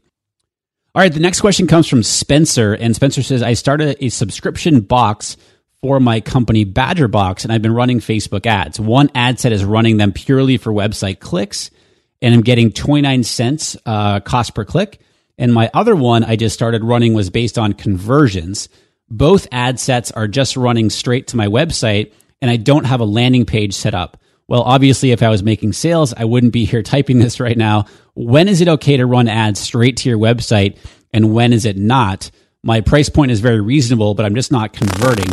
All 0.95 1.01
right, 1.01 1.13
the 1.13 1.21
next 1.21 1.41
question 1.41 1.67
comes 1.67 1.89
from 1.89 2.03
Spencer, 2.03 2.75
and 2.75 2.95
Spencer 2.95 3.23
says, 3.23 3.43
"I 3.43 3.55
started 3.55 3.97
a 4.01 4.09
subscription 4.09 4.81
box." 4.81 5.37
For 5.83 5.99
my 5.99 6.21
company 6.21 6.63
Badger 6.63 7.09
Box, 7.09 7.43
and 7.43 7.53
I've 7.53 7.61
been 7.61 7.75
running 7.75 7.99
Facebook 7.99 8.47
ads. 8.47 8.79
One 8.79 9.11
ad 9.17 9.41
set 9.41 9.51
is 9.51 9.65
running 9.65 9.97
them 9.97 10.13
purely 10.13 10.57
for 10.57 10.73
website 10.73 11.19
clicks, 11.19 11.73
and 12.23 12.33
I'm 12.33 12.41
getting 12.41 12.71
29 12.71 13.25
cents 13.25 13.77
uh, 13.85 14.21
cost 14.21 14.55
per 14.55 14.65
click. 14.65 15.01
And 15.37 15.53
my 15.53 15.71
other 15.75 15.97
one 15.97 16.23
I 16.25 16.37
just 16.37 16.55
started 16.55 16.85
running 16.85 17.15
was 17.15 17.29
based 17.29 17.59
on 17.59 17.73
conversions. 17.73 18.69
Both 19.11 19.49
ad 19.51 19.81
sets 19.81 20.13
are 20.13 20.29
just 20.29 20.57
running 20.57 20.89
straight 20.89 21.27
to 21.29 21.37
my 21.37 21.49
website, 21.49 22.13
and 22.41 22.51
I 22.51 22.57
don't 22.57 22.85
have 22.85 23.01
a 23.01 23.05
landing 23.05 23.45
page 23.45 23.75
set 23.75 23.95
up. 23.95 24.19
Well, 24.47 24.63
obviously, 24.63 25.11
if 25.11 25.23
I 25.23 25.31
was 25.31 25.43
making 25.43 25.73
sales, 25.73 26.15
I 26.15 26.25
wouldn't 26.25 26.53
be 26.53 26.65
here 26.67 26.83
typing 26.83 27.19
this 27.19 27.41
right 27.41 27.59
now. 27.59 27.87
When 28.15 28.49
is 28.49 28.61
it 28.61 28.69
okay 28.69 28.97
to 28.97 29.07
run 29.07 29.27
ads 29.29 29.59
straight 29.59 29.97
to 29.99 30.09
your 30.09 30.19
website, 30.19 30.79
and 31.13 31.35
when 31.35 31.53
is 31.53 31.65
it 31.65 31.77
not? 31.77 32.31
My 32.63 32.81
price 32.81 33.09
point 33.09 33.33
is 33.33 33.41
very 33.41 33.61
reasonable, 33.61 34.15
but 34.15 34.25
I'm 34.25 34.37
just 34.37 34.53
not 34.53 34.73
converting. 34.73 35.31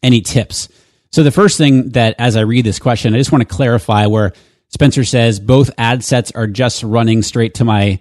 Any 0.00 0.20
tips? 0.20 0.68
So, 1.10 1.24
the 1.24 1.32
first 1.32 1.58
thing 1.58 1.90
that 1.90 2.14
as 2.18 2.36
I 2.36 2.42
read 2.42 2.64
this 2.64 2.78
question, 2.78 3.14
I 3.14 3.18
just 3.18 3.32
want 3.32 3.42
to 3.42 3.54
clarify 3.54 4.06
where 4.06 4.32
Spencer 4.68 5.04
says 5.04 5.40
both 5.40 5.70
ad 5.78 6.04
sets 6.04 6.30
are 6.32 6.46
just 6.46 6.82
running 6.82 7.22
straight 7.22 7.54
to 7.54 7.64
my 7.64 8.00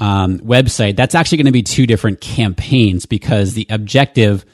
um, 0.00 0.38
website. 0.40 0.96
That's 0.96 1.14
actually 1.14 1.38
going 1.38 1.46
to 1.46 1.52
be 1.52 1.62
two 1.62 1.86
different 1.86 2.20
campaigns 2.20 3.06
because 3.06 3.54
the 3.54 3.66
objective, 3.70 4.44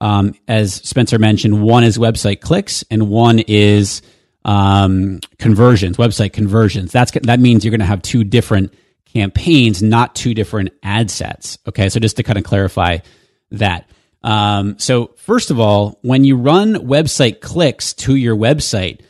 um, 0.00 0.34
as 0.48 0.74
Spencer 0.74 1.18
mentioned, 1.18 1.62
one 1.62 1.84
is 1.84 1.98
website 1.98 2.40
clicks 2.40 2.84
and 2.90 3.08
one 3.08 3.38
is 3.40 4.02
um, 4.44 5.20
conversions, 5.38 5.96
website 5.96 6.32
conversions. 6.32 6.92
That's 6.92 7.12
that 7.12 7.40
means 7.40 7.64
you're 7.64 7.70
going 7.70 7.80
to 7.80 7.86
have 7.86 8.02
two 8.02 8.24
different 8.24 8.74
campaigns, 9.12 9.82
not 9.82 10.14
two 10.14 10.34
different 10.34 10.70
ad 10.82 11.10
sets. 11.10 11.58
Okay, 11.68 11.88
so 11.88 12.00
just 12.00 12.16
to 12.16 12.22
kind 12.22 12.38
of 12.38 12.44
clarify 12.44 12.98
that. 13.52 13.88
Um, 14.22 14.78
so 14.78 15.12
first 15.16 15.50
of 15.50 15.58
all, 15.58 15.98
when 16.02 16.24
you 16.24 16.36
run 16.36 16.74
website 16.74 17.40
clicks 17.40 17.94
to 17.94 18.14
your 18.14 18.36
website, 18.36 19.00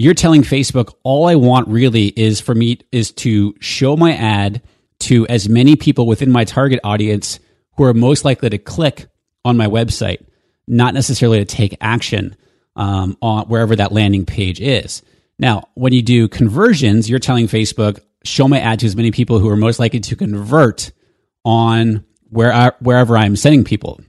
you're 0.00 0.14
telling 0.14 0.42
Facebook 0.42 0.94
all 1.02 1.26
I 1.26 1.34
want 1.34 1.68
really 1.68 2.06
is 2.06 2.40
for 2.40 2.54
me 2.54 2.78
is 2.92 3.12
to 3.12 3.54
show 3.60 3.96
my 3.96 4.14
ad 4.14 4.62
to 5.00 5.26
as 5.28 5.48
many 5.48 5.76
people 5.76 6.06
within 6.06 6.30
my 6.30 6.44
target 6.44 6.80
audience 6.84 7.40
who 7.76 7.84
are 7.84 7.94
most 7.94 8.24
likely 8.24 8.50
to 8.50 8.58
click 8.58 9.06
on 9.44 9.56
my 9.56 9.66
website, 9.66 10.24
not 10.66 10.94
necessarily 10.94 11.38
to 11.38 11.44
take 11.44 11.76
action 11.80 12.36
um, 12.76 13.16
on 13.22 13.46
wherever 13.46 13.74
that 13.76 13.92
landing 13.92 14.26
page 14.26 14.60
is. 14.60 15.02
Now, 15.38 15.68
when 15.74 15.92
you 15.92 16.02
do 16.02 16.28
conversions, 16.28 17.08
you're 17.08 17.18
telling 17.18 17.46
Facebook, 17.46 18.00
show 18.24 18.48
my 18.48 18.60
ad 18.60 18.80
to 18.80 18.86
as 18.86 18.96
many 18.96 19.10
people 19.10 19.38
who 19.38 19.48
are 19.48 19.56
most 19.56 19.78
likely 19.78 20.00
to 20.00 20.16
convert 20.16 20.92
on 21.44 22.04
where 22.30 22.52
I, 22.52 22.72
wherever 22.80 23.16
I'm 23.16 23.36
sending 23.36 23.64
people. 23.64 24.00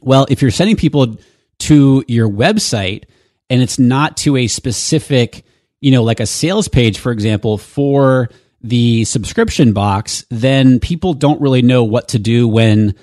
Well, 0.00 0.26
if 0.28 0.42
you're 0.42 0.50
sending 0.50 0.76
people 0.76 1.18
to 1.60 2.04
your 2.08 2.28
website 2.28 3.04
and 3.50 3.62
it's 3.62 3.78
not 3.78 4.16
to 4.18 4.36
a 4.36 4.46
specific, 4.46 5.44
you 5.80 5.90
know, 5.90 6.02
like 6.02 6.20
a 6.20 6.26
sales 6.26 6.68
page, 6.68 6.98
for 6.98 7.12
example, 7.12 7.58
for 7.58 8.30
the 8.60 9.04
subscription 9.04 9.72
box, 9.72 10.24
then 10.30 10.80
people 10.80 11.12
don't 11.12 11.40
really 11.40 11.62
know 11.62 11.84
what 11.84 12.08
to 12.08 12.18
do 12.18 12.48
when 12.48 12.94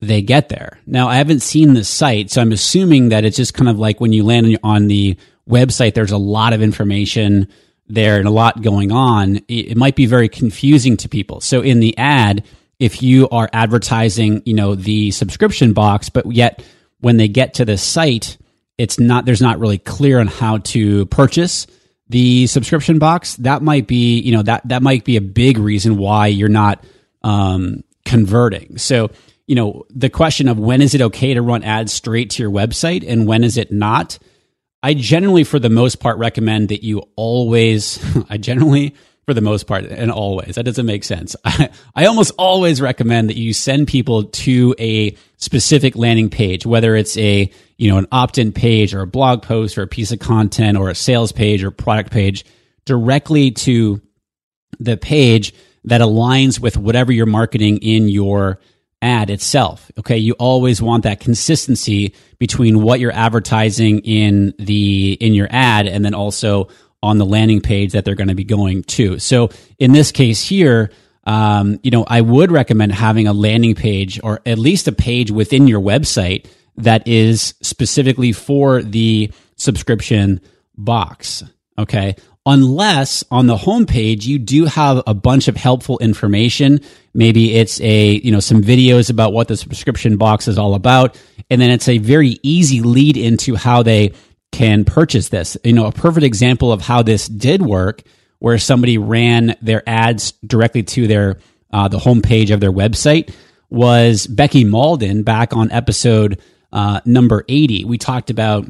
they 0.00 0.20
get 0.20 0.50
there. 0.50 0.78
Now, 0.86 1.08
I 1.08 1.16
haven't 1.16 1.40
seen 1.40 1.72
the 1.72 1.84
site, 1.84 2.30
so 2.30 2.42
I'm 2.42 2.52
assuming 2.52 3.08
that 3.08 3.24
it's 3.24 3.38
just 3.38 3.54
kind 3.54 3.68
of 3.68 3.78
like 3.78 4.00
when 4.00 4.12
you 4.12 4.24
land 4.24 4.58
on 4.62 4.88
the 4.88 5.16
website, 5.48 5.94
there's 5.94 6.12
a 6.12 6.18
lot 6.18 6.52
of 6.52 6.60
information 6.60 7.48
there 7.88 8.18
and 8.18 8.28
a 8.28 8.32
lot 8.32 8.62
going 8.62 8.92
on. 8.92 9.40
It 9.48 9.76
might 9.76 9.96
be 9.96 10.06
very 10.06 10.28
confusing 10.28 10.96
to 10.98 11.08
people. 11.08 11.40
So 11.40 11.62
in 11.62 11.80
the 11.80 11.96
ad, 11.96 12.44
if 12.78 13.02
you 13.02 13.28
are 13.30 13.48
advertising, 13.52 14.42
you 14.44 14.54
know, 14.54 14.74
the 14.74 15.12
subscription 15.12 15.72
box, 15.72 16.10
but 16.10 16.30
yet 16.30 16.62
when 17.00 17.16
they 17.16 17.28
get 17.28 17.54
to 17.54 17.64
the 17.64 17.78
site, 17.78 18.36
it's 18.78 18.98
not 18.98 19.24
there's 19.24 19.42
not 19.42 19.58
really 19.58 19.78
clear 19.78 20.20
on 20.20 20.26
how 20.26 20.58
to 20.58 21.06
purchase 21.06 21.66
the 22.08 22.46
subscription 22.46 22.98
box. 22.98 23.36
That 23.36 23.62
might 23.62 23.86
be, 23.86 24.20
you 24.20 24.32
know, 24.32 24.42
that 24.42 24.68
that 24.68 24.82
might 24.82 25.04
be 25.04 25.16
a 25.16 25.20
big 25.20 25.58
reason 25.58 25.96
why 25.96 26.28
you're 26.28 26.48
not 26.48 26.84
um, 27.22 27.82
converting. 28.04 28.78
So, 28.78 29.10
you 29.46 29.54
know, 29.54 29.84
the 29.90 30.10
question 30.10 30.48
of 30.48 30.58
when 30.58 30.82
is 30.82 30.94
it 30.94 31.00
okay 31.00 31.34
to 31.34 31.42
run 31.42 31.62
ads 31.62 31.92
straight 31.92 32.30
to 32.30 32.42
your 32.42 32.52
website 32.52 33.04
and 33.06 33.26
when 33.26 33.44
is 33.44 33.56
it 33.56 33.72
not? 33.72 34.18
I 34.82 34.94
generally, 34.94 35.42
for 35.42 35.58
the 35.58 35.70
most 35.70 35.96
part, 35.96 36.18
recommend 36.18 36.68
that 36.68 36.84
you 36.84 37.02
always, 37.16 37.98
I 38.30 38.36
generally 38.36 38.94
for 39.26 39.34
the 39.34 39.40
most 39.40 39.66
part 39.66 39.84
and 39.84 40.10
always. 40.10 40.54
That 40.54 40.62
doesn't 40.62 40.86
make 40.86 41.02
sense. 41.02 41.34
I, 41.44 41.68
I 41.94 42.06
almost 42.06 42.32
always 42.38 42.80
recommend 42.80 43.28
that 43.28 43.36
you 43.36 43.52
send 43.52 43.88
people 43.88 44.24
to 44.24 44.74
a 44.78 45.16
specific 45.36 45.96
landing 45.96 46.30
page, 46.30 46.64
whether 46.64 46.94
it's 46.94 47.16
a, 47.18 47.50
you 47.76 47.90
know, 47.90 47.98
an 47.98 48.06
opt-in 48.12 48.52
page 48.52 48.94
or 48.94 49.02
a 49.02 49.06
blog 49.06 49.42
post 49.42 49.76
or 49.76 49.82
a 49.82 49.88
piece 49.88 50.12
of 50.12 50.20
content 50.20 50.78
or 50.78 50.88
a 50.88 50.94
sales 50.94 51.32
page 51.32 51.64
or 51.64 51.72
product 51.72 52.12
page 52.12 52.44
directly 52.84 53.50
to 53.50 54.00
the 54.78 54.96
page 54.96 55.52
that 55.84 56.00
aligns 56.00 56.60
with 56.60 56.76
whatever 56.76 57.12
you're 57.12 57.26
marketing 57.26 57.78
in 57.78 58.08
your 58.08 58.60
ad 59.02 59.28
itself. 59.28 59.90
Okay. 59.98 60.18
You 60.18 60.34
always 60.34 60.80
want 60.80 61.02
that 61.02 61.20
consistency 61.20 62.14
between 62.38 62.80
what 62.80 63.00
you're 63.00 63.12
advertising 63.12 64.00
in 64.00 64.54
the, 64.58 65.14
in 65.14 65.34
your 65.34 65.48
ad 65.50 65.86
and 65.86 66.04
then 66.04 66.14
also 66.14 66.68
on 67.02 67.18
the 67.18 67.26
landing 67.26 67.60
page 67.60 67.92
that 67.92 68.04
they're 68.04 68.14
going 68.14 68.28
to 68.28 68.34
be 68.34 68.44
going 68.44 68.82
to. 68.84 69.18
So 69.18 69.50
in 69.78 69.92
this 69.92 70.12
case 70.12 70.42
here, 70.42 70.90
um, 71.24 71.80
you 71.82 71.90
know, 71.90 72.04
I 72.06 72.20
would 72.20 72.52
recommend 72.52 72.92
having 72.92 73.26
a 73.26 73.32
landing 73.32 73.74
page 73.74 74.20
or 74.22 74.40
at 74.46 74.58
least 74.58 74.88
a 74.88 74.92
page 74.92 75.30
within 75.30 75.66
your 75.66 75.80
website 75.80 76.46
that 76.76 77.06
is 77.06 77.54
specifically 77.62 78.32
for 78.32 78.82
the 78.82 79.32
subscription 79.56 80.40
box. 80.76 81.42
Okay. 81.78 82.16
Unless 82.44 83.24
on 83.30 83.48
the 83.48 83.56
homepage 83.56 84.24
you 84.24 84.38
do 84.38 84.66
have 84.66 85.02
a 85.06 85.14
bunch 85.14 85.48
of 85.48 85.56
helpful 85.56 85.98
information. 85.98 86.80
Maybe 87.12 87.54
it's 87.54 87.80
a, 87.80 88.12
you 88.12 88.30
know, 88.30 88.40
some 88.40 88.62
videos 88.62 89.10
about 89.10 89.32
what 89.32 89.48
the 89.48 89.56
subscription 89.56 90.16
box 90.16 90.46
is 90.46 90.58
all 90.58 90.74
about. 90.74 91.20
And 91.50 91.60
then 91.60 91.70
it's 91.70 91.88
a 91.88 91.98
very 91.98 92.38
easy 92.42 92.82
lead 92.82 93.16
into 93.16 93.56
how 93.56 93.82
they 93.82 94.12
can 94.56 94.86
purchase 94.86 95.28
this. 95.28 95.58
You 95.64 95.74
know, 95.74 95.84
a 95.84 95.92
perfect 95.92 96.24
example 96.24 96.72
of 96.72 96.80
how 96.80 97.02
this 97.02 97.28
did 97.28 97.60
work, 97.60 98.02
where 98.38 98.56
somebody 98.56 98.96
ran 98.96 99.54
their 99.60 99.82
ads 99.86 100.32
directly 100.46 100.82
to 100.82 101.06
their 101.06 101.38
uh, 101.72 101.88
the 101.88 101.98
homepage 101.98 102.52
of 102.52 102.60
their 102.60 102.72
website, 102.72 103.34
was 103.68 104.26
Becky 104.26 104.64
Malden 104.64 105.24
back 105.24 105.54
on 105.54 105.70
episode 105.70 106.40
uh, 106.72 107.00
number 107.04 107.44
eighty. 107.48 107.84
We 107.84 107.98
talked 107.98 108.30
about 108.30 108.66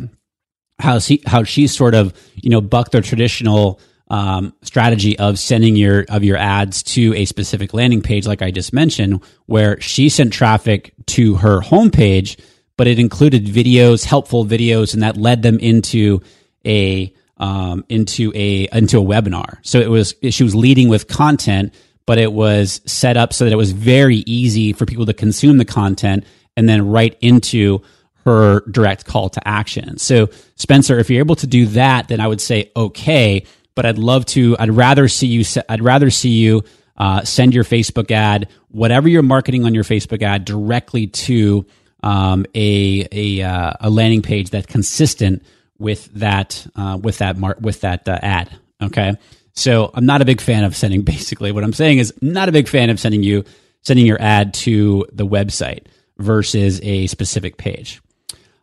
how 0.81 0.99
she 0.99 1.23
how 1.25 1.45
she 1.45 1.69
sort 1.69 1.95
of 1.95 2.12
you 2.35 2.50
know 2.50 2.61
bucked 2.61 2.90
the 2.90 3.00
traditional 3.00 3.80
um, 4.08 4.54
strategy 4.63 5.17
of 5.21 5.39
sending 5.39 5.76
your 5.76 6.04
of 6.08 6.25
your 6.25 6.37
ads 6.37 6.82
to 6.82 7.15
a 7.15 7.26
specific 7.26 7.73
landing 7.73 8.02
page, 8.02 8.26
like 8.26 8.43
I 8.43 8.50
just 8.50 8.73
mentioned, 8.73 9.23
where 9.47 9.80
she 9.80 10.08
sent 10.08 10.32
traffic 10.32 10.95
to 11.06 11.37
her 11.37 11.60
homepage 11.60 12.41
but 12.76 12.86
it 12.86 12.99
included 12.99 13.47
videos, 13.47 14.04
helpful 14.04 14.45
videos, 14.45 14.95
and 14.95 15.02
that 15.02 15.17
led 15.17 15.43
them 15.43 15.58
into 15.58 16.21
a 16.65 17.12
um, 17.39 17.84
into 17.89 18.32
a 18.34 18.69
into 18.73 18.99
a 18.99 19.04
webinar. 19.04 19.58
So 19.62 19.80
it 19.80 19.91
was 19.91 20.15
she 20.30 20.43
was 20.43 20.54
leading 20.54 20.89
with 20.89 21.08
content, 21.08 21.75
but 22.06 22.19
it 22.19 22.32
was 22.32 22.80
set 22.86 23.17
up 23.17 23.32
so 23.32 23.45
that 23.45 23.52
it 23.52 23.56
was 23.56 23.73
very 23.73 24.19
easy 24.26 24.73
for 24.73 24.86
people 24.86 25.06
to 25.06 25.15
consume 25.15 25.58
the 25.58 25.65
content 25.65 26.25
and 26.56 26.69
then 26.69 26.89
right 26.89 27.17
into 27.21 27.82
her 28.25 28.60
direct 28.71 29.04
call 29.04 29.28
to 29.30 29.47
action. 29.47 29.99
So 29.99 30.28
Spencer, 30.56 30.99
if 30.99 31.10
you're 31.10 31.21
able 31.21 31.36
to 31.36 31.47
do 31.47 31.67
that, 31.67 32.08
then 32.08 32.21
I 32.21 32.26
would 32.26 32.41
say 32.41 32.73
okay. 32.75 33.45
But 33.75 33.84
I'd 33.84 33.99
love 33.99 34.25
to. 34.26 34.56
I'd 34.58 34.71
rather 34.71 35.06
see 35.06 35.26
you. 35.26 35.45
I'd 35.69 35.82
rather 35.82 36.10
see 36.10 36.30
you 36.30 36.65
uh, 36.97 37.23
send 37.25 37.54
your 37.54 37.65
Facebook 37.65 38.10
ad, 38.10 38.49
whatever 38.69 39.08
you're 39.08 39.23
marketing 39.23 39.65
on 39.65 39.75
your 39.75 39.84
Facebook 39.84 40.23
ad, 40.23 40.45
directly 40.45 41.06
to 41.08 41.67
um, 42.06 42.47
a 42.54 43.08
a, 43.10 43.42
uh, 43.42 43.73
a 43.80 43.90
landing 43.90 44.23
page 44.23 44.50
that's 44.50 44.66
consistent 44.66 45.42
with 45.76 46.06
that 46.14 46.64
uh, 46.76 46.99
with 47.02 47.19
that 47.19 47.36
mar- 47.36 47.56
with 47.60 47.80
that 47.80 48.08
uh, 48.08 48.19
ad. 48.23 48.56
Okay, 48.80 49.14
so 49.54 49.90
I'm 49.92 50.06
not 50.06 50.23
a 50.23 50.25
big 50.25 50.40
fan 50.40 50.62
of 50.62 50.76
sending. 50.76 51.02
Basically, 51.02 51.50
what 51.50 51.64
I'm 51.64 51.73
saying 51.73 51.99
is 51.99 52.14
not 52.23 52.49
a 52.49 52.52
big 52.52 52.69
fan 52.69 52.90
of 52.90 53.00
sending 53.00 53.25
you 53.25 53.45
sending 53.82 54.06
your 54.06 54.23
ad 54.23 54.54
to 54.54 55.04
the 55.12 55.26
website 55.26 55.86
versus 56.19 56.80
a 56.84 57.08
specific 57.08 57.56
page. 57.56 58.00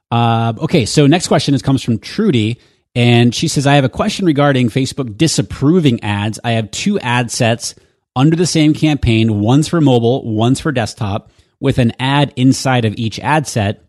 Uh, 0.10 0.54
okay, 0.60 0.86
so 0.86 1.06
next 1.06 1.28
question 1.28 1.54
is 1.54 1.62
comes 1.62 1.84
from 1.84 2.00
Trudy. 2.00 2.60
And 2.96 3.34
she 3.34 3.48
says, 3.48 3.66
I 3.66 3.74
have 3.74 3.86
a 3.86 3.90
question 3.90 4.28
regarding 4.28 4.70
Facebook 4.70 5.18
disapproving 5.18 6.04
ads. 6.04 6.40
I 6.44 6.52
have 6.52 6.70
two 6.70 7.00
ad 7.00 7.32
sets 7.32 7.74
under 8.16 8.36
the 8.36 8.46
same 8.46 8.76
campaign. 8.76 9.40
One's 9.40 9.68
for 9.68 9.82
mobile, 9.82 10.24
one's 10.32 10.60
for 10.60 10.72
desktop 10.72 11.32
with 11.64 11.78
an 11.78 11.94
ad 11.98 12.34
inside 12.36 12.84
of 12.84 12.94
each 12.98 13.18
ad 13.22 13.48
set. 13.48 13.86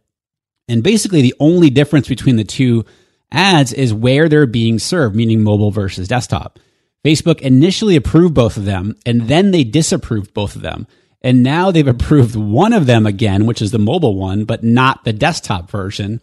And 0.68 0.80
basically, 0.80 1.22
the 1.22 1.34
only 1.40 1.70
difference 1.70 2.06
between 2.06 2.36
the 2.36 2.44
two 2.44 2.84
ads 3.32 3.72
is 3.72 3.92
where 3.92 4.28
they're 4.28 4.46
being 4.46 4.78
served, 4.78 5.16
meaning 5.16 5.42
mobile 5.42 5.72
versus 5.72 6.06
desktop. 6.06 6.60
Facebook 7.04 7.40
initially 7.40 7.96
approved 7.96 8.32
both 8.32 8.56
of 8.56 8.64
them, 8.64 8.94
and 9.04 9.22
then 9.22 9.50
they 9.50 9.64
disapproved 9.64 10.32
both 10.32 10.54
of 10.54 10.62
them. 10.62 10.86
And 11.20 11.42
now 11.42 11.72
they've 11.72 11.84
approved 11.84 12.36
one 12.36 12.72
of 12.72 12.86
them 12.86 13.06
again, 13.06 13.44
which 13.44 13.60
is 13.60 13.72
the 13.72 13.78
mobile 13.80 14.14
one, 14.14 14.44
but 14.44 14.62
not 14.62 15.02
the 15.02 15.12
desktop 15.12 15.68
version. 15.68 16.20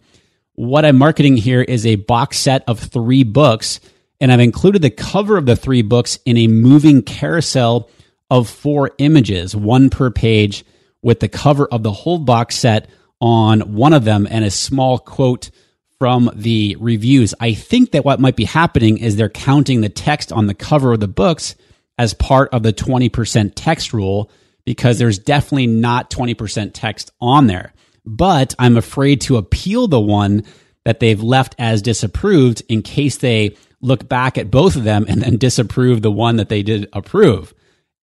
What 0.54 0.86
I'm 0.86 0.96
marketing 0.96 1.36
here 1.36 1.60
is 1.60 1.84
a 1.84 1.96
box 1.96 2.38
set 2.38 2.64
of 2.66 2.80
three 2.80 3.24
books, 3.24 3.78
and 4.22 4.32
I've 4.32 4.40
included 4.40 4.80
the 4.80 4.88
cover 4.88 5.36
of 5.36 5.44
the 5.44 5.56
three 5.56 5.82
books 5.82 6.18
in 6.24 6.38
a 6.38 6.46
moving 6.46 7.02
carousel 7.02 7.90
of 8.30 8.48
four 8.48 8.92
images, 8.96 9.54
one 9.54 9.90
per 9.90 10.10
page 10.10 10.64
with 11.02 11.20
the 11.20 11.28
cover 11.28 11.66
of 11.66 11.82
the 11.82 11.92
whole 11.92 12.18
box 12.18 12.56
set 12.56 12.88
on 13.20 13.60
one 13.74 13.92
of 13.92 14.04
them 14.04 14.26
and 14.30 14.44
a 14.44 14.50
small 14.50 14.98
quote 14.98 15.50
from 15.98 16.30
the 16.34 16.76
reviews. 16.80 17.34
I 17.38 17.54
think 17.54 17.92
that 17.92 18.04
what 18.04 18.20
might 18.20 18.34
be 18.34 18.44
happening 18.44 18.98
is 18.98 19.14
they're 19.14 19.28
counting 19.28 19.80
the 19.80 19.88
text 19.88 20.32
on 20.32 20.46
the 20.46 20.54
cover 20.54 20.92
of 20.92 21.00
the 21.00 21.08
books 21.08 21.54
as 21.98 22.14
part 22.14 22.52
of 22.52 22.62
the 22.62 22.72
20% 22.72 23.52
text 23.54 23.92
rule 23.92 24.30
because 24.64 24.98
there's 24.98 25.18
definitely 25.18 25.66
not 25.66 26.10
20% 26.10 26.70
text 26.72 27.12
on 27.20 27.46
there. 27.46 27.72
But 28.04 28.54
I'm 28.58 28.76
afraid 28.76 29.20
to 29.22 29.36
appeal 29.36 29.86
the 29.86 30.00
one 30.00 30.44
that 30.84 30.98
they've 30.98 31.22
left 31.22 31.54
as 31.58 31.82
disapproved 31.82 32.62
in 32.68 32.82
case 32.82 33.18
they 33.18 33.56
look 33.80 34.08
back 34.08 34.38
at 34.38 34.50
both 34.50 34.76
of 34.76 34.84
them 34.84 35.04
and 35.08 35.22
then 35.22 35.36
disapprove 35.36 36.02
the 36.02 36.10
one 36.10 36.36
that 36.36 36.48
they 36.48 36.62
did 36.62 36.88
approve. 36.92 37.54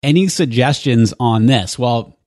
Any 0.02 0.28
suggestions 0.28 1.12
on 1.18 1.46
this? 1.46 1.78
Well, 1.78 2.17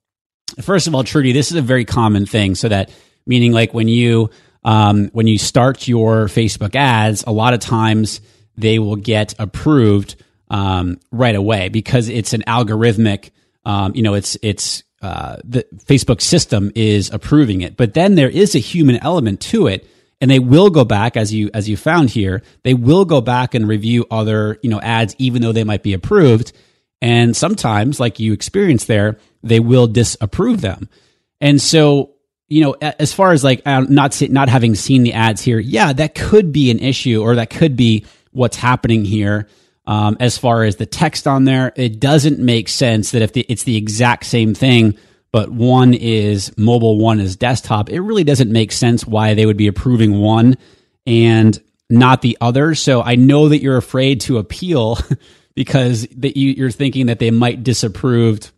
first 0.61 0.87
of 0.87 0.95
all, 0.95 1.03
Trudy, 1.03 1.31
this 1.31 1.51
is 1.51 1.57
a 1.57 1.61
very 1.61 1.85
common 1.85 2.25
thing. 2.25 2.55
So 2.55 2.69
that 2.69 2.91
meaning 3.25 3.51
like 3.51 3.73
when 3.73 3.87
you 3.87 4.29
um, 4.63 5.09
when 5.13 5.27
you 5.27 5.37
start 5.37 5.87
your 5.87 6.25
Facebook 6.25 6.75
ads, 6.75 7.23
a 7.25 7.31
lot 7.31 7.53
of 7.53 7.59
times 7.59 8.21
they 8.57 8.79
will 8.79 8.95
get 8.95 9.33
approved 9.39 10.15
um, 10.49 10.99
right 11.11 11.35
away 11.35 11.69
because 11.69 12.09
it's 12.09 12.33
an 12.33 12.43
algorithmic. 12.47 13.31
Um, 13.65 13.95
you 13.95 14.03
know, 14.03 14.13
it's 14.13 14.37
it's 14.41 14.83
uh, 15.01 15.37
the 15.43 15.65
Facebook 15.85 16.21
system 16.21 16.71
is 16.75 17.09
approving 17.09 17.61
it, 17.61 17.75
but 17.75 17.93
then 17.93 18.15
there 18.15 18.29
is 18.29 18.53
a 18.55 18.59
human 18.59 18.97
element 18.97 19.41
to 19.41 19.67
it, 19.67 19.87
and 20.19 20.29
they 20.29 20.39
will 20.39 20.69
go 20.69 20.85
back 20.85 21.17
as 21.17 21.33
you 21.33 21.49
as 21.53 21.67
you 21.67 21.77
found 21.77 22.09
here. 22.11 22.43
They 22.63 22.73
will 22.73 23.05
go 23.05 23.21
back 23.21 23.55
and 23.55 23.67
review 23.67 24.05
other 24.11 24.59
you 24.61 24.69
know 24.69 24.79
ads, 24.81 25.15
even 25.17 25.41
though 25.41 25.53
they 25.53 25.63
might 25.63 25.83
be 25.83 25.93
approved. 25.93 26.53
And 27.01 27.35
sometimes, 27.35 27.99
like 27.99 28.19
you 28.19 28.33
experience 28.33 28.85
there, 28.85 29.17
they 29.43 29.59
will 29.59 29.87
disapprove 29.87 30.61
them. 30.61 30.89
And 31.39 31.59
so, 31.61 32.11
you 32.47 32.61
know, 32.61 32.75
as 32.81 33.13
far 33.13 33.31
as 33.31 33.43
like 33.43 33.65
not 33.65 34.21
not 34.29 34.49
having 34.49 34.75
seen 34.75 35.03
the 35.03 35.13
ads 35.13 35.41
here, 35.41 35.59
yeah, 35.59 35.93
that 35.93 36.15
could 36.15 36.51
be 36.51 36.69
an 36.71 36.79
issue, 36.79 37.21
or 37.21 37.35
that 37.35 37.49
could 37.49 37.75
be 37.75 38.05
what's 38.31 38.57
happening 38.57 39.05
here. 39.05 39.47
um, 39.85 40.15
as 40.19 40.37
far 40.37 40.63
as 40.63 40.75
the 40.75 40.85
text 40.85 41.27
on 41.27 41.43
there. 41.45 41.73
It 41.75 41.99
doesn't 41.99 42.39
make 42.39 42.69
sense 42.69 43.11
that 43.11 43.21
if 43.21 43.33
the, 43.33 43.45
it's 43.49 43.63
the 43.63 43.77
exact 43.77 44.25
same 44.25 44.53
thing, 44.53 44.97
but 45.31 45.49
one 45.49 45.93
is 45.93 46.55
mobile, 46.57 46.97
one 46.99 47.19
is 47.19 47.35
desktop, 47.35 47.89
it 47.89 47.99
really 48.01 48.23
doesn't 48.23 48.51
make 48.51 48.71
sense 48.71 49.05
why 49.05 49.33
they 49.33 49.45
would 49.45 49.57
be 49.57 49.67
approving 49.67 50.19
one 50.19 50.57
and 51.07 51.59
not 51.89 52.21
the 52.21 52.37
other. 52.39 52.75
So 52.75 53.01
I 53.01 53.15
know 53.15 53.49
that 53.49 53.61
you're 53.61 53.77
afraid 53.77 54.21
to 54.21 54.37
appeal 54.37 54.97
because 55.55 56.07
that 56.17 56.37
you, 56.37 56.51
you're 56.51 56.71
thinking 56.71 57.07
that 57.07 57.19
they 57.19 57.31
might 57.31 57.63
disapprove 57.63 58.51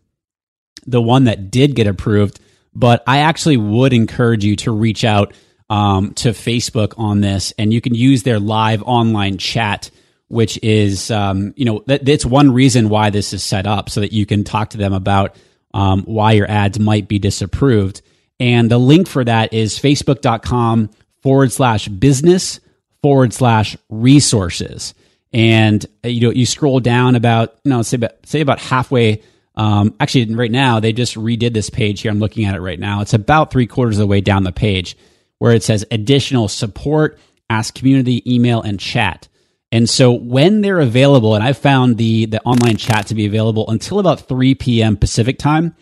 the 0.86 1.02
one 1.02 1.24
that 1.24 1.50
did 1.50 1.74
get 1.74 1.86
approved. 1.86 2.40
But 2.74 3.02
I 3.06 3.18
actually 3.18 3.56
would 3.56 3.92
encourage 3.92 4.44
you 4.44 4.56
to 4.56 4.72
reach 4.72 5.04
out 5.04 5.32
um, 5.70 6.12
to 6.14 6.30
Facebook 6.30 6.94
on 6.98 7.20
this, 7.20 7.52
and 7.58 7.72
you 7.72 7.80
can 7.80 7.94
use 7.94 8.22
their 8.22 8.38
live 8.38 8.82
online 8.82 9.38
chat, 9.38 9.90
which 10.28 10.58
is, 10.62 11.10
um, 11.10 11.54
you 11.56 11.64
know, 11.64 11.82
that, 11.86 12.04
that's 12.04 12.26
one 12.26 12.52
reason 12.52 12.88
why 12.88 13.10
this 13.10 13.32
is 13.32 13.42
set 13.42 13.66
up 13.66 13.88
so 13.88 14.00
that 14.00 14.12
you 14.12 14.26
can 14.26 14.44
talk 14.44 14.70
to 14.70 14.78
them 14.78 14.92
about 14.92 15.36
um, 15.72 16.02
why 16.02 16.32
your 16.32 16.50
ads 16.50 16.78
might 16.78 17.08
be 17.08 17.18
disapproved. 17.18 18.02
And 18.40 18.70
the 18.70 18.78
link 18.78 19.08
for 19.08 19.24
that 19.24 19.52
is 19.52 19.78
facebook.com 19.78 20.90
forward 21.22 21.52
slash 21.52 21.88
business 21.88 22.60
forward 23.02 23.32
slash 23.32 23.76
resources. 23.88 24.94
And 25.34 25.84
uh, 26.04 26.08
you 26.08 26.20
know, 26.20 26.30
you 26.30 26.46
scroll 26.46 26.80
down 26.80 27.16
about, 27.16 27.58
you 27.64 27.70
know, 27.70 27.82
say 27.82 27.96
about, 27.96 28.26
say 28.26 28.40
about 28.40 28.60
halfway. 28.60 29.22
Um, 29.56 29.94
actually, 30.00 30.32
right 30.34 30.50
now 30.50 30.80
they 30.80 30.92
just 30.92 31.16
redid 31.16 31.52
this 31.52 31.68
page 31.68 32.00
here. 32.00 32.10
I'm 32.10 32.20
looking 32.20 32.44
at 32.44 32.54
it 32.54 32.60
right 32.60 32.78
now. 32.78 33.02
It's 33.02 33.14
about 33.14 33.50
three 33.50 33.66
quarters 33.66 33.96
of 33.96 34.02
the 34.02 34.06
way 34.06 34.20
down 34.20 34.44
the 34.44 34.52
page 34.52 34.96
where 35.38 35.52
it 35.52 35.62
says 35.62 35.84
additional 35.90 36.48
support, 36.48 37.18
ask 37.50 37.74
community, 37.74 38.22
email, 38.32 38.62
and 38.62 38.78
chat. 38.78 39.28
And 39.72 39.90
so 39.90 40.12
when 40.12 40.60
they're 40.60 40.78
available, 40.78 41.34
and 41.34 41.42
I've 41.42 41.58
found 41.58 41.98
the 41.98 42.26
the 42.26 42.40
online 42.44 42.76
chat 42.76 43.08
to 43.08 43.16
be 43.16 43.26
available 43.26 43.68
until 43.68 43.98
about 43.98 44.20
3 44.20 44.54
p.m. 44.54 44.96
Pacific 44.96 45.36
time, 45.36 45.74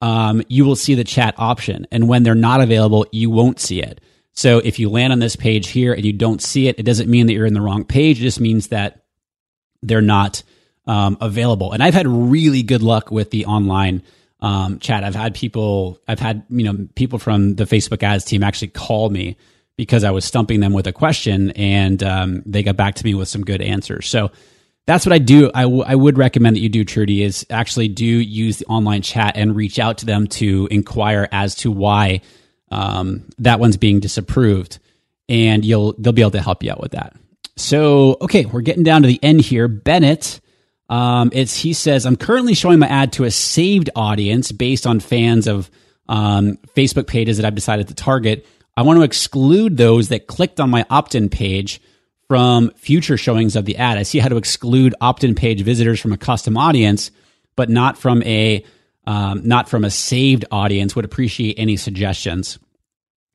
um, 0.00 0.42
you 0.48 0.64
will 0.64 0.74
see 0.74 0.96
the 0.96 1.04
chat 1.04 1.36
option. 1.38 1.86
And 1.92 2.08
when 2.08 2.24
they're 2.24 2.34
not 2.34 2.60
available, 2.60 3.06
you 3.12 3.30
won't 3.30 3.60
see 3.60 3.80
it. 3.80 4.00
So 4.36 4.58
if 4.58 4.78
you 4.78 4.90
land 4.90 5.12
on 5.12 5.18
this 5.18 5.34
page 5.34 5.68
here 5.68 5.92
and 5.94 6.04
you 6.04 6.12
don't 6.12 6.42
see 6.42 6.68
it, 6.68 6.78
it 6.78 6.84
doesn't 6.84 7.10
mean 7.10 7.26
that 7.26 7.32
you're 7.32 7.46
in 7.46 7.54
the 7.54 7.60
wrong 7.60 7.84
page. 7.84 8.20
It 8.20 8.22
just 8.22 8.38
means 8.40 8.68
that 8.68 9.02
they're 9.82 10.02
not 10.02 10.42
um, 10.86 11.16
available. 11.20 11.72
And 11.72 11.82
I've 11.82 11.94
had 11.94 12.06
really 12.06 12.62
good 12.62 12.82
luck 12.82 13.10
with 13.10 13.30
the 13.30 13.46
online 13.46 14.02
um, 14.40 14.78
chat. 14.78 15.04
I've 15.04 15.14
had 15.14 15.34
people, 15.34 15.98
I've 16.06 16.20
had 16.20 16.44
you 16.50 16.64
know 16.64 16.86
people 16.94 17.18
from 17.18 17.54
the 17.54 17.64
Facebook 17.64 18.02
ads 18.02 18.24
team 18.24 18.42
actually 18.42 18.68
call 18.68 19.08
me 19.08 19.36
because 19.76 20.04
I 20.04 20.10
was 20.10 20.24
stumping 20.24 20.60
them 20.60 20.72
with 20.72 20.86
a 20.86 20.92
question, 20.92 21.50
and 21.52 22.02
um, 22.02 22.42
they 22.46 22.62
got 22.62 22.76
back 22.76 22.94
to 22.96 23.04
me 23.04 23.14
with 23.14 23.28
some 23.28 23.42
good 23.42 23.62
answers. 23.62 24.06
So 24.06 24.30
that's 24.86 25.04
what 25.04 25.12
I 25.12 25.18
do. 25.18 25.50
I, 25.54 25.62
w- 25.62 25.82
I 25.84 25.94
would 25.94 26.16
recommend 26.16 26.56
that 26.56 26.60
you 26.60 26.68
do, 26.68 26.84
Trudy, 26.84 27.22
is 27.22 27.44
actually 27.50 27.88
do 27.88 28.04
use 28.04 28.58
the 28.58 28.66
online 28.66 29.02
chat 29.02 29.36
and 29.36 29.56
reach 29.56 29.78
out 29.78 29.98
to 29.98 30.06
them 30.06 30.28
to 30.28 30.68
inquire 30.70 31.28
as 31.32 31.54
to 31.56 31.70
why 31.72 32.20
um, 32.70 33.28
that 33.38 33.60
one's 33.60 33.76
being 33.76 34.00
disapproved, 34.00 34.78
and 35.28 35.64
you'll 35.64 35.94
they'll 35.98 36.12
be 36.12 36.22
able 36.22 36.30
to 36.32 36.42
help 36.42 36.62
you 36.62 36.70
out 36.70 36.80
with 36.80 36.92
that. 36.92 37.14
So 37.56 38.16
okay, 38.20 38.44
we're 38.44 38.60
getting 38.60 38.82
down 38.82 39.02
to 39.02 39.08
the 39.08 39.20
end 39.22 39.40
here. 39.40 39.68
Bennett 39.68 40.40
um, 40.88 41.30
it's 41.32 41.56
he 41.56 41.72
says 41.72 42.06
I'm 42.06 42.16
currently 42.16 42.54
showing 42.54 42.78
my 42.78 42.86
ad 42.86 43.12
to 43.14 43.24
a 43.24 43.30
saved 43.30 43.90
audience 43.96 44.52
based 44.52 44.86
on 44.86 45.00
fans 45.00 45.48
of 45.48 45.70
um, 46.08 46.58
Facebook 46.76 47.06
pages 47.06 47.36
that 47.36 47.46
I've 47.46 47.54
decided 47.54 47.88
to 47.88 47.94
target. 47.94 48.46
I 48.76 48.82
want 48.82 48.98
to 48.98 49.02
exclude 49.02 49.76
those 49.76 50.08
that 50.08 50.26
clicked 50.26 50.60
on 50.60 50.70
my 50.70 50.84
opt-in 50.90 51.28
page 51.28 51.80
from 52.28 52.70
future 52.76 53.16
showings 53.16 53.56
of 53.56 53.64
the 53.64 53.76
ad. 53.76 53.98
I 53.98 54.02
see 54.02 54.18
how 54.18 54.28
to 54.28 54.36
exclude 54.36 54.94
opt-in 55.00 55.34
page 55.34 55.62
visitors 55.62 55.98
from 56.00 56.12
a 56.12 56.18
custom 56.18 56.56
audience, 56.56 57.10
but 57.56 57.70
not 57.70 57.98
from 57.98 58.22
a 58.22 58.64
um, 59.06 59.42
not 59.46 59.68
from 59.68 59.84
a 59.84 59.90
saved 59.90 60.44
audience. 60.50 60.96
Would 60.96 61.04
appreciate 61.04 61.58
any 61.58 61.76
suggestions. 61.76 62.58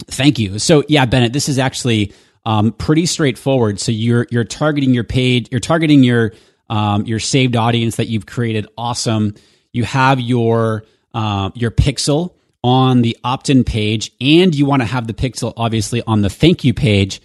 Thank 0.07 0.39
you. 0.39 0.59
So 0.59 0.83
yeah, 0.87 1.05
Bennett, 1.05 1.33
this 1.33 1.49
is 1.49 1.59
actually 1.59 2.13
um, 2.45 2.71
pretty 2.71 3.05
straightforward. 3.05 3.79
So 3.79 3.91
you're 3.91 4.27
you're 4.31 4.43
targeting 4.43 4.93
your 4.93 5.03
page, 5.03 5.47
you're 5.51 5.59
targeting 5.59 6.03
your 6.03 6.33
um, 6.69 7.05
your 7.05 7.19
saved 7.19 7.55
audience 7.55 7.97
that 7.97 8.07
you've 8.07 8.25
created. 8.25 8.67
Awesome. 8.77 9.35
You 9.73 9.83
have 9.83 10.19
your 10.19 10.85
uh, 11.13 11.51
your 11.53 11.71
pixel 11.71 12.35
on 12.63 13.01
the 13.01 13.17
opt-in 13.23 13.63
page, 13.63 14.11
and 14.21 14.53
you 14.53 14.65
want 14.65 14.81
to 14.81 14.85
have 14.85 15.07
the 15.07 15.13
pixel 15.13 15.53
obviously 15.57 16.01
on 16.05 16.21
the 16.21 16.29
thank 16.29 16.63
you 16.63 16.73
page 16.73 17.21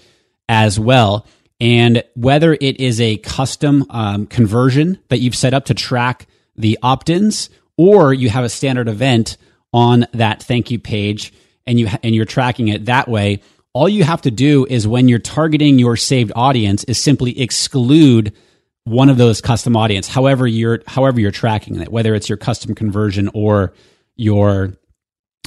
as 0.48 0.78
well. 0.78 1.26
And 1.60 2.02
whether 2.14 2.52
it 2.52 2.80
is 2.80 3.00
a 3.00 3.16
custom 3.18 3.86
um, 3.88 4.26
conversion 4.26 4.98
that 5.08 5.20
you've 5.20 5.34
set 5.34 5.54
up 5.54 5.66
to 5.66 5.74
track 5.74 6.26
the 6.56 6.78
opt-ins, 6.82 7.48
or 7.76 8.12
you 8.14 8.28
have 8.28 8.44
a 8.44 8.48
standard 8.48 8.88
event 8.88 9.36
on 9.72 10.06
that 10.12 10.42
thank 10.42 10.70
you 10.70 10.78
page, 10.78 11.32
and 11.66 11.78
you 11.78 11.88
and 12.02 12.14
you're 12.14 12.24
tracking 12.24 12.68
it 12.68 12.86
that 12.86 13.08
way. 13.08 13.42
All 13.72 13.88
you 13.88 14.04
have 14.04 14.22
to 14.22 14.30
do 14.30 14.64
is 14.64 14.88
when 14.88 15.08
you're 15.08 15.18
targeting 15.18 15.78
your 15.78 15.96
saved 15.96 16.32
audience 16.34 16.84
is 16.84 16.98
simply 16.98 17.38
exclude 17.38 18.32
one 18.84 19.10
of 19.10 19.18
those 19.18 19.40
custom 19.40 19.76
audience, 19.76 20.08
however 20.08 20.46
you're 20.46 20.80
however 20.86 21.20
you're 21.20 21.30
tracking 21.30 21.80
it, 21.80 21.90
whether 21.90 22.14
it's 22.14 22.28
your 22.28 22.38
custom 22.38 22.74
conversion 22.74 23.28
or 23.34 23.74
your 24.14 24.72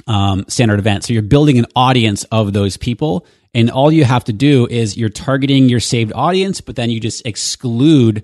um, 0.05 0.45
standard 0.47 0.77
event. 0.77 1.05
So 1.05 1.13
you're 1.13 1.21
building 1.23 1.57
an 1.57 1.65
audience 1.75 2.25
of 2.25 2.53
those 2.53 2.77
people, 2.77 3.25
and 3.53 3.71
all 3.71 3.91
you 3.91 4.03
have 4.03 4.25
to 4.25 4.33
do 4.33 4.67
is 4.67 4.97
you're 4.97 5.09
targeting 5.09 5.69
your 5.69 5.79
saved 5.79 6.11
audience, 6.13 6.61
but 6.61 6.75
then 6.75 6.89
you 6.91 6.99
just 6.99 7.25
exclude 7.25 8.23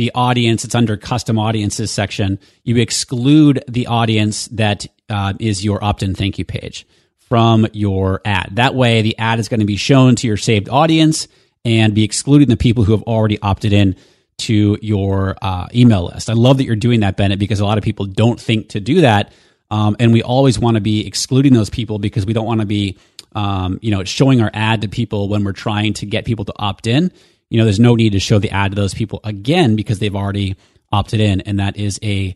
the 0.00 0.10
audience. 0.14 0.64
It's 0.64 0.74
under 0.74 0.96
custom 0.96 1.38
audiences 1.38 1.90
section. 1.90 2.38
You 2.64 2.76
exclude 2.78 3.62
the 3.68 3.86
audience 3.86 4.46
that 4.48 4.86
uh, 5.10 5.34
is 5.38 5.62
your 5.62 5.84
opt-in 5.84 6.14
thank 6.14 6.38
you 6.38 6.44
page 6.46 6.86
from 7.18 7.66
your 7.74 8.22
ad. 8.24 8.52
That 8.52 8.74
way, 8.74 9.02
the 9.02 9.18
ad 9.18 9.40
is 9.40 9.48
going 9.48 9.60
to 9.60 9.66
be 9.66 9.76
shown 9.76 10.16
to 10.16 10.26
your 10.26 10.38
saved 10.38 10.70
audience 10.70 11.28
and 11.66 11.94
be 11.94 12.02
excluding 12.02 12.48
the 12.48 12.56
people 12.56 12.82
who 12.82 12.92
have 12.92 13.02
already 13.02 13.38
opted 13.42 13.74
in 13.74 13.94
to 14.38 14.78
your 14.80 15.36
uh, 15.42 15.68
email 15.74 16.04
list. 16.06 16.30
I 16.30 16.32
love 16.32 16.56
that 16.56 16.64
you're 16.64 16.76
doing 16.76 17.00
that, 17.00 17.18
Bennett, 17.18 17.38
because 17.38 17.60
a 17.60 17.66
lot 17.66 17.76
of 17.76 17.84
people 17.84 18.06
don't 18.06 18.40
think 18.40 18.70
to 18.70 18.80
do 18.80 19.02
that. 19.02 19.34
Um, 19.70 19.96
and 20.00 20.14
we 20.14 20.22
always 20.22 20.58
want 20.58 20.76
to 20.76 20.80
be 20.80 21.06
excluding 21.06 21.52
those 21.52 21.68
people 21.68 21.98
because 21.98 22.24
we 22.24 22.32
don't 22.32 22.46
want 22.46 22.60
to 22.60 22.66
be, 22.66 22.96
um, 23.34 23.78
you 23.82 23.90
know, 23.90 24.02
showing 24.04 24.40
our 24.40 24.50
ad 24.54 24.80
to 24.80 24.88
people 24.88 25.28
when 25.28 25.44
we're 25.44 25.52
trying 25.52 25.92
to 25.92 26.06
get 26.06 26.24
people 26.24 26.46
to 26.46 26.54
opt 26.56 26.86
in. 26.86 27.12
You 27.50 27.58
know, 27.58 27.64
there's 27.64 27.80
no 27.80 27.94
need 27.94 28.12
to 28.12 28.20
show 28.20 28.38
the 28.38 28.50
ad 28.50 28.72
to 28.72 28.76
those 28.76 28.94
people 28.94 29.20
again 29.24 29.76
because 29.76 29.98
they've 29.98 30.16
already 30.16 30.56
opted 30.90 31.20
in, 31.20 31.42
and 31.42 31.60
that 31.60 31.76
is 31.76 31.98
a 32.02 32.34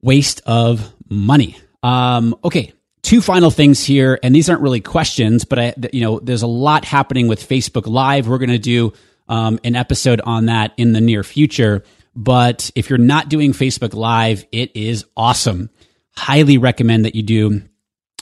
waste 0.00 0.40
of 0.46 0.92
money. 1.08 1.56
Um, 1.82 2.34
okay, 2.44 2.72
two 3.02 3.20
final 3.20 3.50
things 3.50 3.84
here, 3.84 4.18
and 4.22 4.34
these 4.34 4.48
aren't 4.48 4.62
really 4.62 4.80
questions, 4.80 5.44
but 5.44 5.58
I, 5.58 5.74
you 5.92 6.00
know, 6.00 6.20
there's 6.20 6.42
a 6.42 6.46
lot 6.46 6.84
happening 6.84 7.28
with 7.28 7.46
Facebook 7.46 7.86
Live. 7.86 8.28
We're 8.28 8.38
going 8.38 8.50
to 8.50 8.58
do 8.58 8.92
um, 9.28 9.58
an 9.64 9.76
episode 9.76 10.20
on 10.20 10.46
that 10.46 10.72
in 10.76 10.92
the 10.92 11.00
near 11.00 11.22
future. 11.22 11.84
But 12.14 12.70
if 12.74 12.90
you're 12.90 12.98
not 12.98 13.28
doing 13.28 13.52
Facebook 13.52 13.94
Live, 13.94 14.44
it 14.50 14.74
is 14.74 15.04
awesome. 15.16 15.70
Highly 16.16 16.58
recommend 16.58 17.04
that 17.04 17.14
you 17.14 17.22
do 17.22 17.62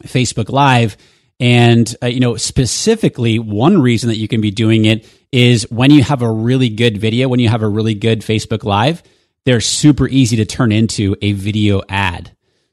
Facebook 0.04 0.50
Live. 0.50 0.96
And, 1.40 1.94
uh, 2.02 2.06
you 2.06 2.20
know, 2.20 2.36
specifically, 2.36 3.38
one 3.38 3.80
reason 3.80 4.08
that 4.08 4.16
you 4.16 4.28
can 4.28 4.40
be 4.40 4.50
doing 4.50 4.84
it 4.84 5.08
is 5.32 5.70
when 5.70 5.90
you 5.90 6.02
have 6.02 6.22
a 6.22 6.30
really 6.30 6.68
good 6.68 6.98
video, 6.98 7.28
when 7.28 7.40
you 7.40 7.48
have 7.48 7.62
a 7.62 7.68
really 7.68 7.94
good 7.94 8.20
Facebook 8.20 8.64
Live, 8.64 9.02
they're 9.44 9.60
super 9.60 10.08
easy 10.08 10.36
to 10.36 10.44
turn 10.44 10.72
into 10.72 11.16
a 11.22 11.32
video 11.32 11.82
ad. 11.88 12.32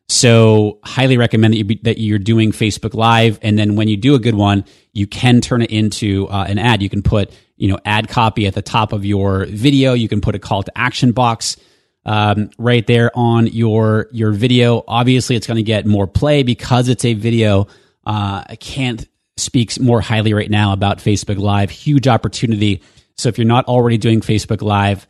So, 0.09 0.79
highly 0.83 1.17
recommend 1.17 1.53
that, 1.53 1.57
you 1.57 1.63
be, 1.63 1.79
that 1.83 1.97
you're 1.97 2.19
doing 2.19 2.51
Facebook 2.51 2.93
Live. 2.93 3.39
And 3.41 3.57
then 3.57 3.75
when 3.75 3.87
you 3.87 3.97
do 3.97 4.15
a 4.15 4.19
good 4.19 4.35
one, 4.35 4.65
you 4.91 5.07
can 5.07 5.41
turn 5.41 5.61
it 5.61 5.71
into 5.71 6.27
uh, 6.27 6.45
an 6.47 6.59
ad. 6.59 6.83
You 6.83 6.89
can 6.89 7.01
put 7.01 7.33
you 7.55 7.67
know, 7.69 7.79
ad 7.85 8.09
copy 8.09 8.47
at 8.47 8.53
the 8.53 8.61
top 8.61 8.93
of 8.93 9.05
your 9.05 9.45
video. 9.45 9.93
You 9.93 10.09
can 10.09 10.21
put 10.21 10.35
a 10.35 10.39
call 10.39 10.63
to 10.63 10.77
action 10.77 11.11
box 11.11 11.57
um, 12.05 12.49
right 12.57 12.85
there 12.85 13.11
on 13.15 13.47
your 13.47 14.07
your 14.11 14.31
video. 14.31 14.83
Obviously, 14.87 15.35
it's 15.35 15.47
going 15.47 15.57
to 15.57 15.63
get 15.63 15.85
more 15.85 16.07
play 16.07 16.43
because 16.43 16.89
it's 16.89 17.05
a 17.05 17.13
video. 17.13 17.67
Uh, 18.05 18.43
I 18.47 18.57
can't 18.57 19.07
speak 19.37 19.79
more 19.79 20.01
highly 20.01 20.33
right 20.33 20.49
now 20.49 20.73
about 20.73 20.99
Facebook 20.99 21.37
Live. 21.37 21.69
Huge 21.69 22.07
opportunity. 22.07 22.81
So 23.17 23.29
if 23.29 23.37
you're 23.37 23.45
not 23.45 23.65
already 23.65 23.97
doing 23.97 24.21
Facebook 24.21 24.61
Live, 24.61 25.07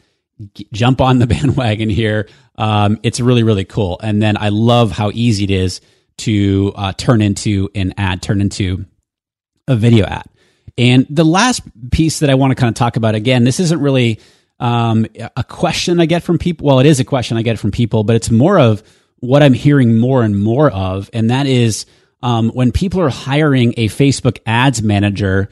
g- 0.54 0.68
jump 0.72 1.02
on 1.02 1.20
the 1.20 1.28
bandwagon 1.34 1.90
here. 1.90 2.28
Um, 2.56 3.00
it's 3.04 3.20
really 3.20 3.44
really 3.44 3.66
cool. 3.66 4.00
And 4.02 4.22
then 4.22 4.38
I 4.38 4.50
love 4.50 4.92
how 4.92 5.12
easy 5.14 5.46
it 5.46 5.52
is 5.52 5.82
to 6.18 6.74
uh, 6.76 6.94
turn 6.94 7.22
into 7.22 7.70
an 7.76 7.94
ad, 7.98 8.22
turn 8.22 8.42
into 8.42 8.86
a 9.68 9.76
video 9.76 10.06
ad. 10.06 10.26
And 10.78 11.06
the 11.10 11.24
last 11.24 11.62
piece 11.92 12.20
that 12.20 12.30
I 12.30 12.36
want 12.36 12.52
to 12.52 12.56
kind 12.56 12.70
of 12.70 12.76
talk 12.76 12.96
about 12.96 13.16
again, 13.16 13.44
this 13.44 13.60
isn't 13.60 13.80
really 13.80 14.20
um, 14.60 15.06
a 15.36 15.44
question 15.44 16.00
I 16.00 16.06
get 16.06 16.24
from 16.24 16.38
people. 16.38 16.68
Well, 16.68 16.80
it 16.80 16.86
is 16.86 17.00
a 17.00 17.04
question 17.04 17.38
I 17.38 17.42
get 17.42 17.60
from 17.60 17.72
people, 17.72 18.04
but 18.04 18.16
it's 18.16 18.32
more 18.32 18.60
of 18.60 18.84
what 19.20 19.44
I'm 19.44 19.54
hearing 19.54 19.98
more 19.98 20.24
and 20.24 20.42
more 20.42 20.70
of, 20.70 21.10
and 21.14 21.30
that 21.30 21.48
is 21.48 21.86
um, 22.24 22.50
when 22.50 22.72
people 22.72 23.02
are 23.02 23.10
hiring 23.10 23.76
a 23.78 23.88
Facebook 23.90 24.40
ads 24.48 24.82
manager. 24.82 25.50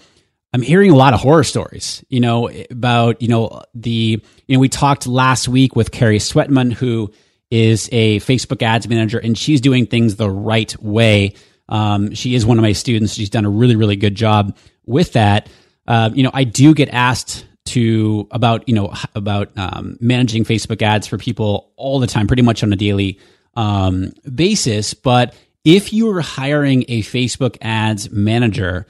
I'm 0.54 0.62
hearing 0.62 0.92
a 0.92 0.96
lot 0.96 1.14
of 1.14 1.22
horror 1.22 1.46
stories, 1.46 2.04
you 2.10 2.20
know, 2.20 2.50
about, 2.70 3.22
you 3.22 3.30
know, 3.30 3.62
the, 3.74 4.22
you 4.48 4.56
know, 4.56 4.60
we 4.60 4.68
talked 4.68 5.08
last 5.08 5.48
week 5.48 5.78
with 5.78 5.92
Carrie 5.92 6.18
Sweatman, 6.18 6.74
who 6.74 7.14
is 7.50 7.88
a 7.94 8.20
Facebook 8.20 8.62
ads 8.62 8.88
manager, 8.88 9.18
and 9.18 9.38
she's 9.38 9.62
doing 9.62 9.86
things 9.86 10.18
the 10.18 10.30
right 10.30 10.76
way. 10.82 11.36
Um, 11.70 12.14
she 12.16 12.36
is 12.36 12.46
one 12.46 12.58
of 12.58 12.64
my 12.64 12.74
students. 12.74 13.14
She's 13.14 13.30
done 13.30 13.46
a 13.46 13.50
really, 13.50 13.78
really 13.78 13.96
good 13.96 14.16
job 14.16 14.58
with 14.86 15.14
that. 15.14 15.48
Uh, 15.88 16.10
you 16.14 16.24
know, 16.24 16.32
I 16.34 16.44
do 16.44 16.74
get 16.74 16.90
asked 16.90 17.46
to 17.68 18.28
about, 18.32 18.68
you 18.68 18.76
know, 18.76 18.94
about 19.16 19.58
um, 19.58 19.98
managing 20.02 20.44
Facebook 20.44 20.82
ads 20.82 21.08
for 21.08 21.18
people 21.18 21.72
all 21.78 22.00
the 22.00 22.08
time, 22.08 22.28
pretty 22.28 22.44
much 22.44 22.62
on 22.62 22.74
a 22.74 22.76
daily 22.76 23.20
um, 23.56 24.12
basis. 24.34 24.94
But 24.94 25.34
if 25.63 25.93
you 25.93 26.08
were 26.08 26.21
hiring 26.21 26.86
a 26.88 27.02
Facebook 27.02 27.58
ads 27.62 28.10
manager, 28.12 28.88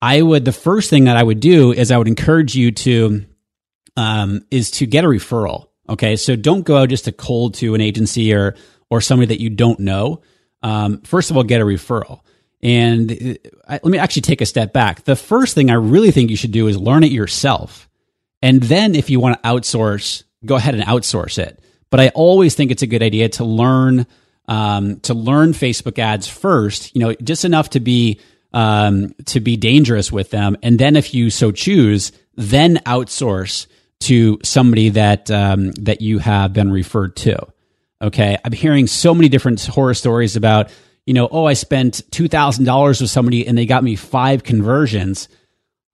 I 0.00 0.22
would 0.22 0.44
the 0.44 0.52
first 0.52 0.90
thing 0.90 1.04
that 1.04 1.16
I 1.16 1.22
would 1.22 1.40
do 1.40 1.72
is 1.72 1.90
I 1.90 1.98
would 1.98 2.08
encourage 2.08 2.54
you 2.54 2.72
to 2.72 3.24
um, 3.96 4.44
is 4.50 4.70
to 4.72 4.86
get 4.86 5.04
a 5.04 5.08
referral. 5.08 5.68
Okay, 5.88 6.16
so 6.16 6.36
don't 6.36 6.62
go 6.62 6.76
out 6.76 6.88
just 6.88 7.08
a 7.08 7.12
cold 7.12 7.54
to 7.54 7.74
an 7.74 7.80
agency 7.80 8.32
or 8.32 8.56
or 8.90 9.00
somebody 9.00 9.26
that 9.34 9.40
you 9.40 9.50
don't 9.50 9.80
know. 9.80 10.22
Um, 10.62 11.00
first 11.02 11.30
of 11.30 11.36
all, 11.36 11.42
get 11.42 11.60
a 11.60 11.64
referral. 11.64 12.20
And 12.62 13.10
uh, 13.10 13.34
I, 13.68 13.74
let 13.74 13.86
me 13.86 13.98
actually 13.98 14.22
take 14.22 14.40
a 14.40 14.46
step 14.46 14.72
back. 14.72 15.04
The 15.04 15.16
first 15.16 15.54
thing 15.54 15.70
I 15.70 15.74
really 15.74 16.12
think 16.12 16.30
you 16.30 16.36
should 16.36 16.52
do 16.52 16.68
is 16.68 16.78
learn 16.78 17.02
it 17.02 17.10
yourself, 17.10 17.88
and 18.40 18.62
then 18.62 18.94
if 18.94 19.10
you 19.10 19.18
want 19.18 19.42
to 19.42 19.48
outsource, 19.48 20.22
go 20.44 20.54
ahead 20.54 20.74
and 20.74 20.84
outsource 20.84 21.38
it. 21.38 21.60
But 21.90 22.00
I 22.00 22.08
always 22.08 22.54
think 22.54 22.70
it's 22.70 22.82
a 22.82 22.86
good 22.86 23.02
idea 23.02 23.28
to 23.30 23.44
learn 23.44 24.06
um, 24.48 25.00
to 25.00 25.14
learn 25.14 25.52
Facebook 25.52 25.98
ads 25.98 26.28
first. 26.28 26.94
You 26.94 27.00
know, 27.00 27.14
just 27.14 27.44
enough 27.44 27.70
to 27.70 27.80
be 27.80 28.20
um, 28.52 29.14
to 29.26 29.40
be 29.40 29.56
dangerous 29.56 30.12
with 30.12 30.30
them. 30.30 30.56
And 30.62 30.78
then 30.78 30.96
if 30.96 31.14
you 31.14 31.30
so 31.30 31.52
choose, 31.52 32.12
then 32.36 32.76
outsource 32.86 33.66
to 34.00 34.38
somebody 34.42 34.90
that 34.90 35.30
um, 35.30 35.72
that 35.72 36.00
you 36.00 36.18
have 36.18 36.52
been 36.52 36.70
referred 36.70 37.16
to. 37.16 37.38
Okay, 38.00 38.36
I'm 38.44 38.52
hearing 38.52 38.86
so 38.86 39.14
many 39.14 39.28
different 39.28 39.64
horror 39.64 39.94
stories 39.94 40.36
about 40.36 40.70
you 41.06 41.14
know, 41.14 41.28
oh, 41.30 41.46
I 41.46 41.54
spent 41.54 42.02
two 42.10 42.28
thousand 42.28 42.64
dollars 42.64 43.00
with 43.00 43.10
somebody 43.10 43.46
and 43.46 43.56
they 43.56 43.66
got 43.66 43.82
me 43.82 43.96
five 43.96 44.44
conversions. 44.44 45.28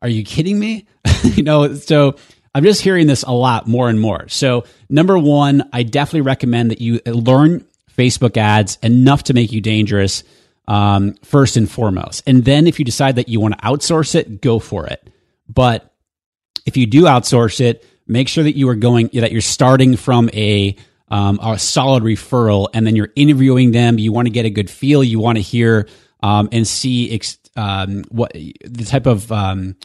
Are 0.02 0.08
you 0.08 0.22
kidding 0.24 0.58
me? 0.58 0.86
you 1.22 1.42
know, 1.42 1.74
so 1.74 2.16
I'm 2.54 2.64
just 2.64 2.82
hearing 2.82 3.06
this 3.06 3.22
a 3.22 3.32
lot 3.32 3.66
more 3.66 3.88
and 3.88 4.00
more. 4.00 4.28
So 4.28 4.64
number 4.88 5.18
one, 5.18 5.68
I 5.72 5.82
definitely 5.82 6.22
recommend 6.22 6.70
that 6.70 6.80
you 6.80 7.00
learn 7.06 7.64
Facebook 7.98 8.36
ads 8.36 8.78
enough 8.82 9.24
to 9.24 9.34
make 9.34 9.52
you 9.52 9.60
dangerous 9.60 10.22
um, 10.68 11.14
first 11.24 11.56
and 11.56 11.68
foremost. 11.70 12.22
And 12.26 12.44
then 12.44 12.66
if 12.66 12.78
you 12.78 12.84
decide 12.84 13.16
that 13.16 13.28
you 13.28 13.40
want 13.40 13.58
to 13.58 13.64
outsource 13.64 14.14
it, 14.14 14.40
go 14.40 14.58
for 14.58 14.86
it. 14.86 15.10
But 15.48 15.92
if 16.66 16.76
you 16.76 16.86
do 16.86 17.04
outsource 17.04 17.60
it, 17.60 17.84
make 18.06 18.28
sure 18.28 18.44
that 18.44 18.56
you 18.56 18.68
are 18.68 18.74
going 18.74 19.10
that 19.14 19.32
you're 19.32 19.40
starting 19.40 19.96
from 19.96 20.30
a 20.32 20.76
um, 21.10 21.40
a 21.42 21.58
solid 21.58 22.02
referral, 22.02 22.68
and 22.74 22.86
then 22.86 22.94
you're 22.94 23.12
interviewing 23.16 23.72
them. 23.72 23.98
You 23.98 24.12
want 24.12 24.26
to 24.26 24.30
get 24.30 24.44
a 24.44 24.50
good 24.50 24.70
feel. 24.70 25.02
You 25.02 25.18
want 25.18 25.38
to 25.38 25.42
hear 25.42 25.88
um, 26.22 26.50
and 26.52 26.66
see 26.66 27.14
ex- 27.14 27.38
um, 27.56 28.04
what 28.10 28.32
the 28.32 28.84
type 28.84 29.06
of 29.06 29.32
um, 29.32 29.76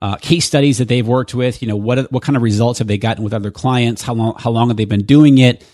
uh, 0.00 0.16
case 0.16 0.44
studies 0.44 0.78
that 0.78 0.88
they've 0.88 1.06
worked 1.06 1.34
with. 1.34 1.62
You 1.62 1.68
know 1.68 1.76
what 1.76 2.10
what 2.10 2.24
kind 2.24 2.36
of 2.36 2.42
results 2.42 2.80
have 2.80 2.88
they 2.88 2.98
gotten 2.98 3.22
with 3.22 3.32
other 3.32 3.52
clients? 3.52 4.02
How 4.02 4.14
long 4.14 4.34
how 4.38 4.50
long 4.50 4.68
have 4.68 4.76
they 4.76 4.84
been 4.84 5.04
doing 5.04 5.38
it? 5.38 5.64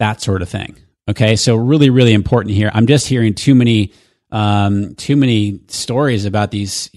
That 0.00 0.20
sort 0.20 0.42
of 0.42 0.48
thing. 0.48 0.76
Okay, 1.10 1.34
so 1.34 1.56
really, 1.56 1.90
really 1.90 2.12
important 2.12 2.54
here. 2.54 2.70
I'm 2.72 2.86
just 2.86 3.08
hearing 3.08 3.34
too 3.34 3.56
many, 3.56 3.92
um, 4.30 4.94
too 4.94 5.16
many 5.16 5.58
stories 5.66 6.24
about 6.24 6.52
these 6.52 6.88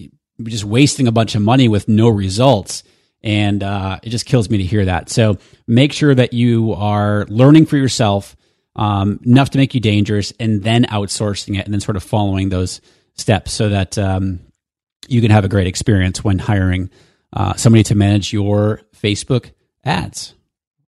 just 0.43 0.65
wasting 0.65 1.07
a 1.07 1.11
bunch 1.11 1.33
of 1.33 1.41
money 1.41 1.67
with 1.67 1.87
no 1.87 2.09
results, 2.09 2.83
and 3.23 3.63
uh, 3.63 3.99
it 4.03 4.11
just 4.11 4.27
kills 4.27 4.51
me 4.51 4.59
to 4.59 4.63
hear 4.63 4.85
that. 4.85 5.09
So 5.09 5.39
make 5.65 5.93
sure 5.93 6.13
that 6.13 6.31
you 6.31 6.73
are 6.73 7.25
learning 7.27 7.65
for 7.65 7.75
yourself 7.75 8.35
um, 8.75 9.19
enough 9.25 9.49
to 9.49 9.57
make 9.57 9.73
you 9.73 9.81
dangerous, 9.81 10.31
and 10.39 10.61
then 10.61 10.85
outsourcing 10.85 11.57
it, 11.57 11.65
and 11.65 11.73
then 11.73 11.81
sort 11.81 11.97
of 11.97 12.03
following 12.03 12.49
those 12.49 12.81
steps 13.15 13.51
so 13.51 13.69
that 13.69 13.97
um, 13.97 14.41
you 15.07 15.21
can 15.21 15.31
have 15.31 15.43
a 15.43 15.49
great 15.49 15.65
experience 15.65 16.23
when 16.23 16.37
hiring 16.37 16.91
uh, 17.35 17.55
somebody 17.55 17.81
to 17.85 17.95
manage 17.95 18.31
your 18.31 18.81
Facebook 18.95 19.53
ads. 19.83 20.35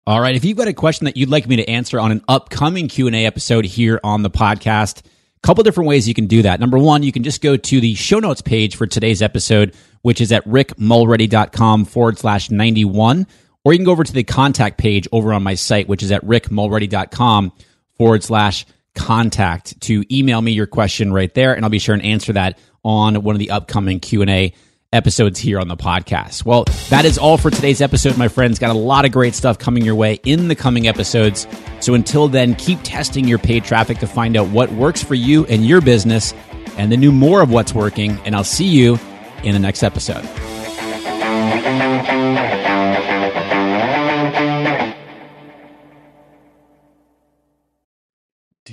All 0.06 0.20
right. 0.20 0.36
If 0.36 0.44
you've 0.44 0.58
got 0.58 0.68
a 0.68 0.74
question 0.74 1.06
that 1.06 1.16
you'd 1.16 1.30
like 1.30 1.48
me 1.48 1.56
to 1.56 1.70
answer 1.70 1.98
on 1.98 2.12
an 2.12 2.26
upcoming 2.28 2.90
Q&A 2.90 3.26
episode 3.26 3.64
here 3.64 4.02
on 4.04 4.22
the 4.22 4.30
podcast, 4.30 5.00
a 5.00 5.40
couple 5.44 5.64
different 5.64 5.88
ways 5.88 6.10
you 6.10 6.14
can 6.14 6.28
do 6.28 6.42
that. 6.42 6.60
Number 6.60 6.78
one, 6.78 7.04
you 7.04 7.14
can 7.14 7.24
just 7.24 7.42
go 7.42 7.56
to 7.56 7.80
the 7.80 7.96
show 7.96 8.20
notes 8.20 8.42
page 8.42 8.76
for 8.76 8.86
today's 8.86 9.22
episode, 9.22 9.74
which 10.02 10.20
is 10.20 10.34
at 10.34 10.44
rickmulready.com 10.44 11.86
forward 11.86 12.18
slash 12.18 12.52
91. 12.52 13.26
Or 13.64 13.72
you 13.72 13.80
can 13.80 13.86
go 13.86 13.94
over 13.94 14.04
to 14.04 14.12
the 14.12 14.26
contact 14.26 14.78
page 14.78 15.08
over 15.14 15.32
on 15.32 15.42
my 15.42 15.56
site, 15.56 15.88
which 15.88 16.04
is 16.04 16.12
at 16.12 16.22
rickmulready.com 16.26 17.54
forward 17.98 18.24
slash 18.24 18.66
contact 18.96 19.80
to 19.84 20.04
email 20.14 20.42
me 20.42 20.52
your 20.52 20.68
question 20.68 21.14
right 21.14 21.34
there. 21.34 21.54
And 21.54 21.64
I'll 21.64 21.72
be 21.72 21.80
sure 21.80 21.96
and 21.96 22.04
answer 22.04 22.34
that 22.34 22.60
on 22.84 23.24
one 23.24 23.36
of 23.36 23.40
the 23.40 23.52
upcoming 23.52 24.02
Q&A 24.02 24.54
episodes 24.94 25.40
here 25.40 25.60
on 25.60 25.68
the 25.68 25.76
podcast. 25.76 26.46
Well, 26.46 26.66
that 26.90 27.04
is 27.06 27.18
all 27.18 27.38
for 27.38 27.50
today's 27.50 27.82
episode, 27.82 28.18
my 28.18 28.28
friends. 28.28 28.60
Got 28.60 28.76
a 28.76 28.80
lot 28.80 29.06
of 29.06 29.12
great 29.12 29.36
stuff 29.36 29.58
coming 29.58 29.84
your 29.84 29.96
way 29.96 30.20
in 30.24 30.48
the 30.48 30.56
coming 30.56 30.88
episodes. 30.88 31.48
So 31.80 31.94
until 31.94 32.28
then, 32.28 32.56
keep 32.56 32.80
testing 32.84 33.28
your 33.28 33.40
paid 33.40 33.66
traffic 33.66 33.98
to 34.00 34.08
find 34.08 34.38
out 34.38 34.48
what 34.50 34.72
works 34.72 35.04
for 35.04 35.16
you 35.16 35.46
and 35.48 35.66
your 35.66 35.82
business 35.82 36.34
and 36.78 36.92
then 36.92 37.02
do 37.02 37.12
more 37.12 37.42
of 37.42 37.50
what's 37.50 37.74
working. 37.74 38.18
And 38.26 38.36
I'll 38.36 38.44
see 38.44 38.68
you 38.68 39.00
in 39.44 39.54
the 39.54 39.60
next 39.60 39.84
episode. 39.84 40.24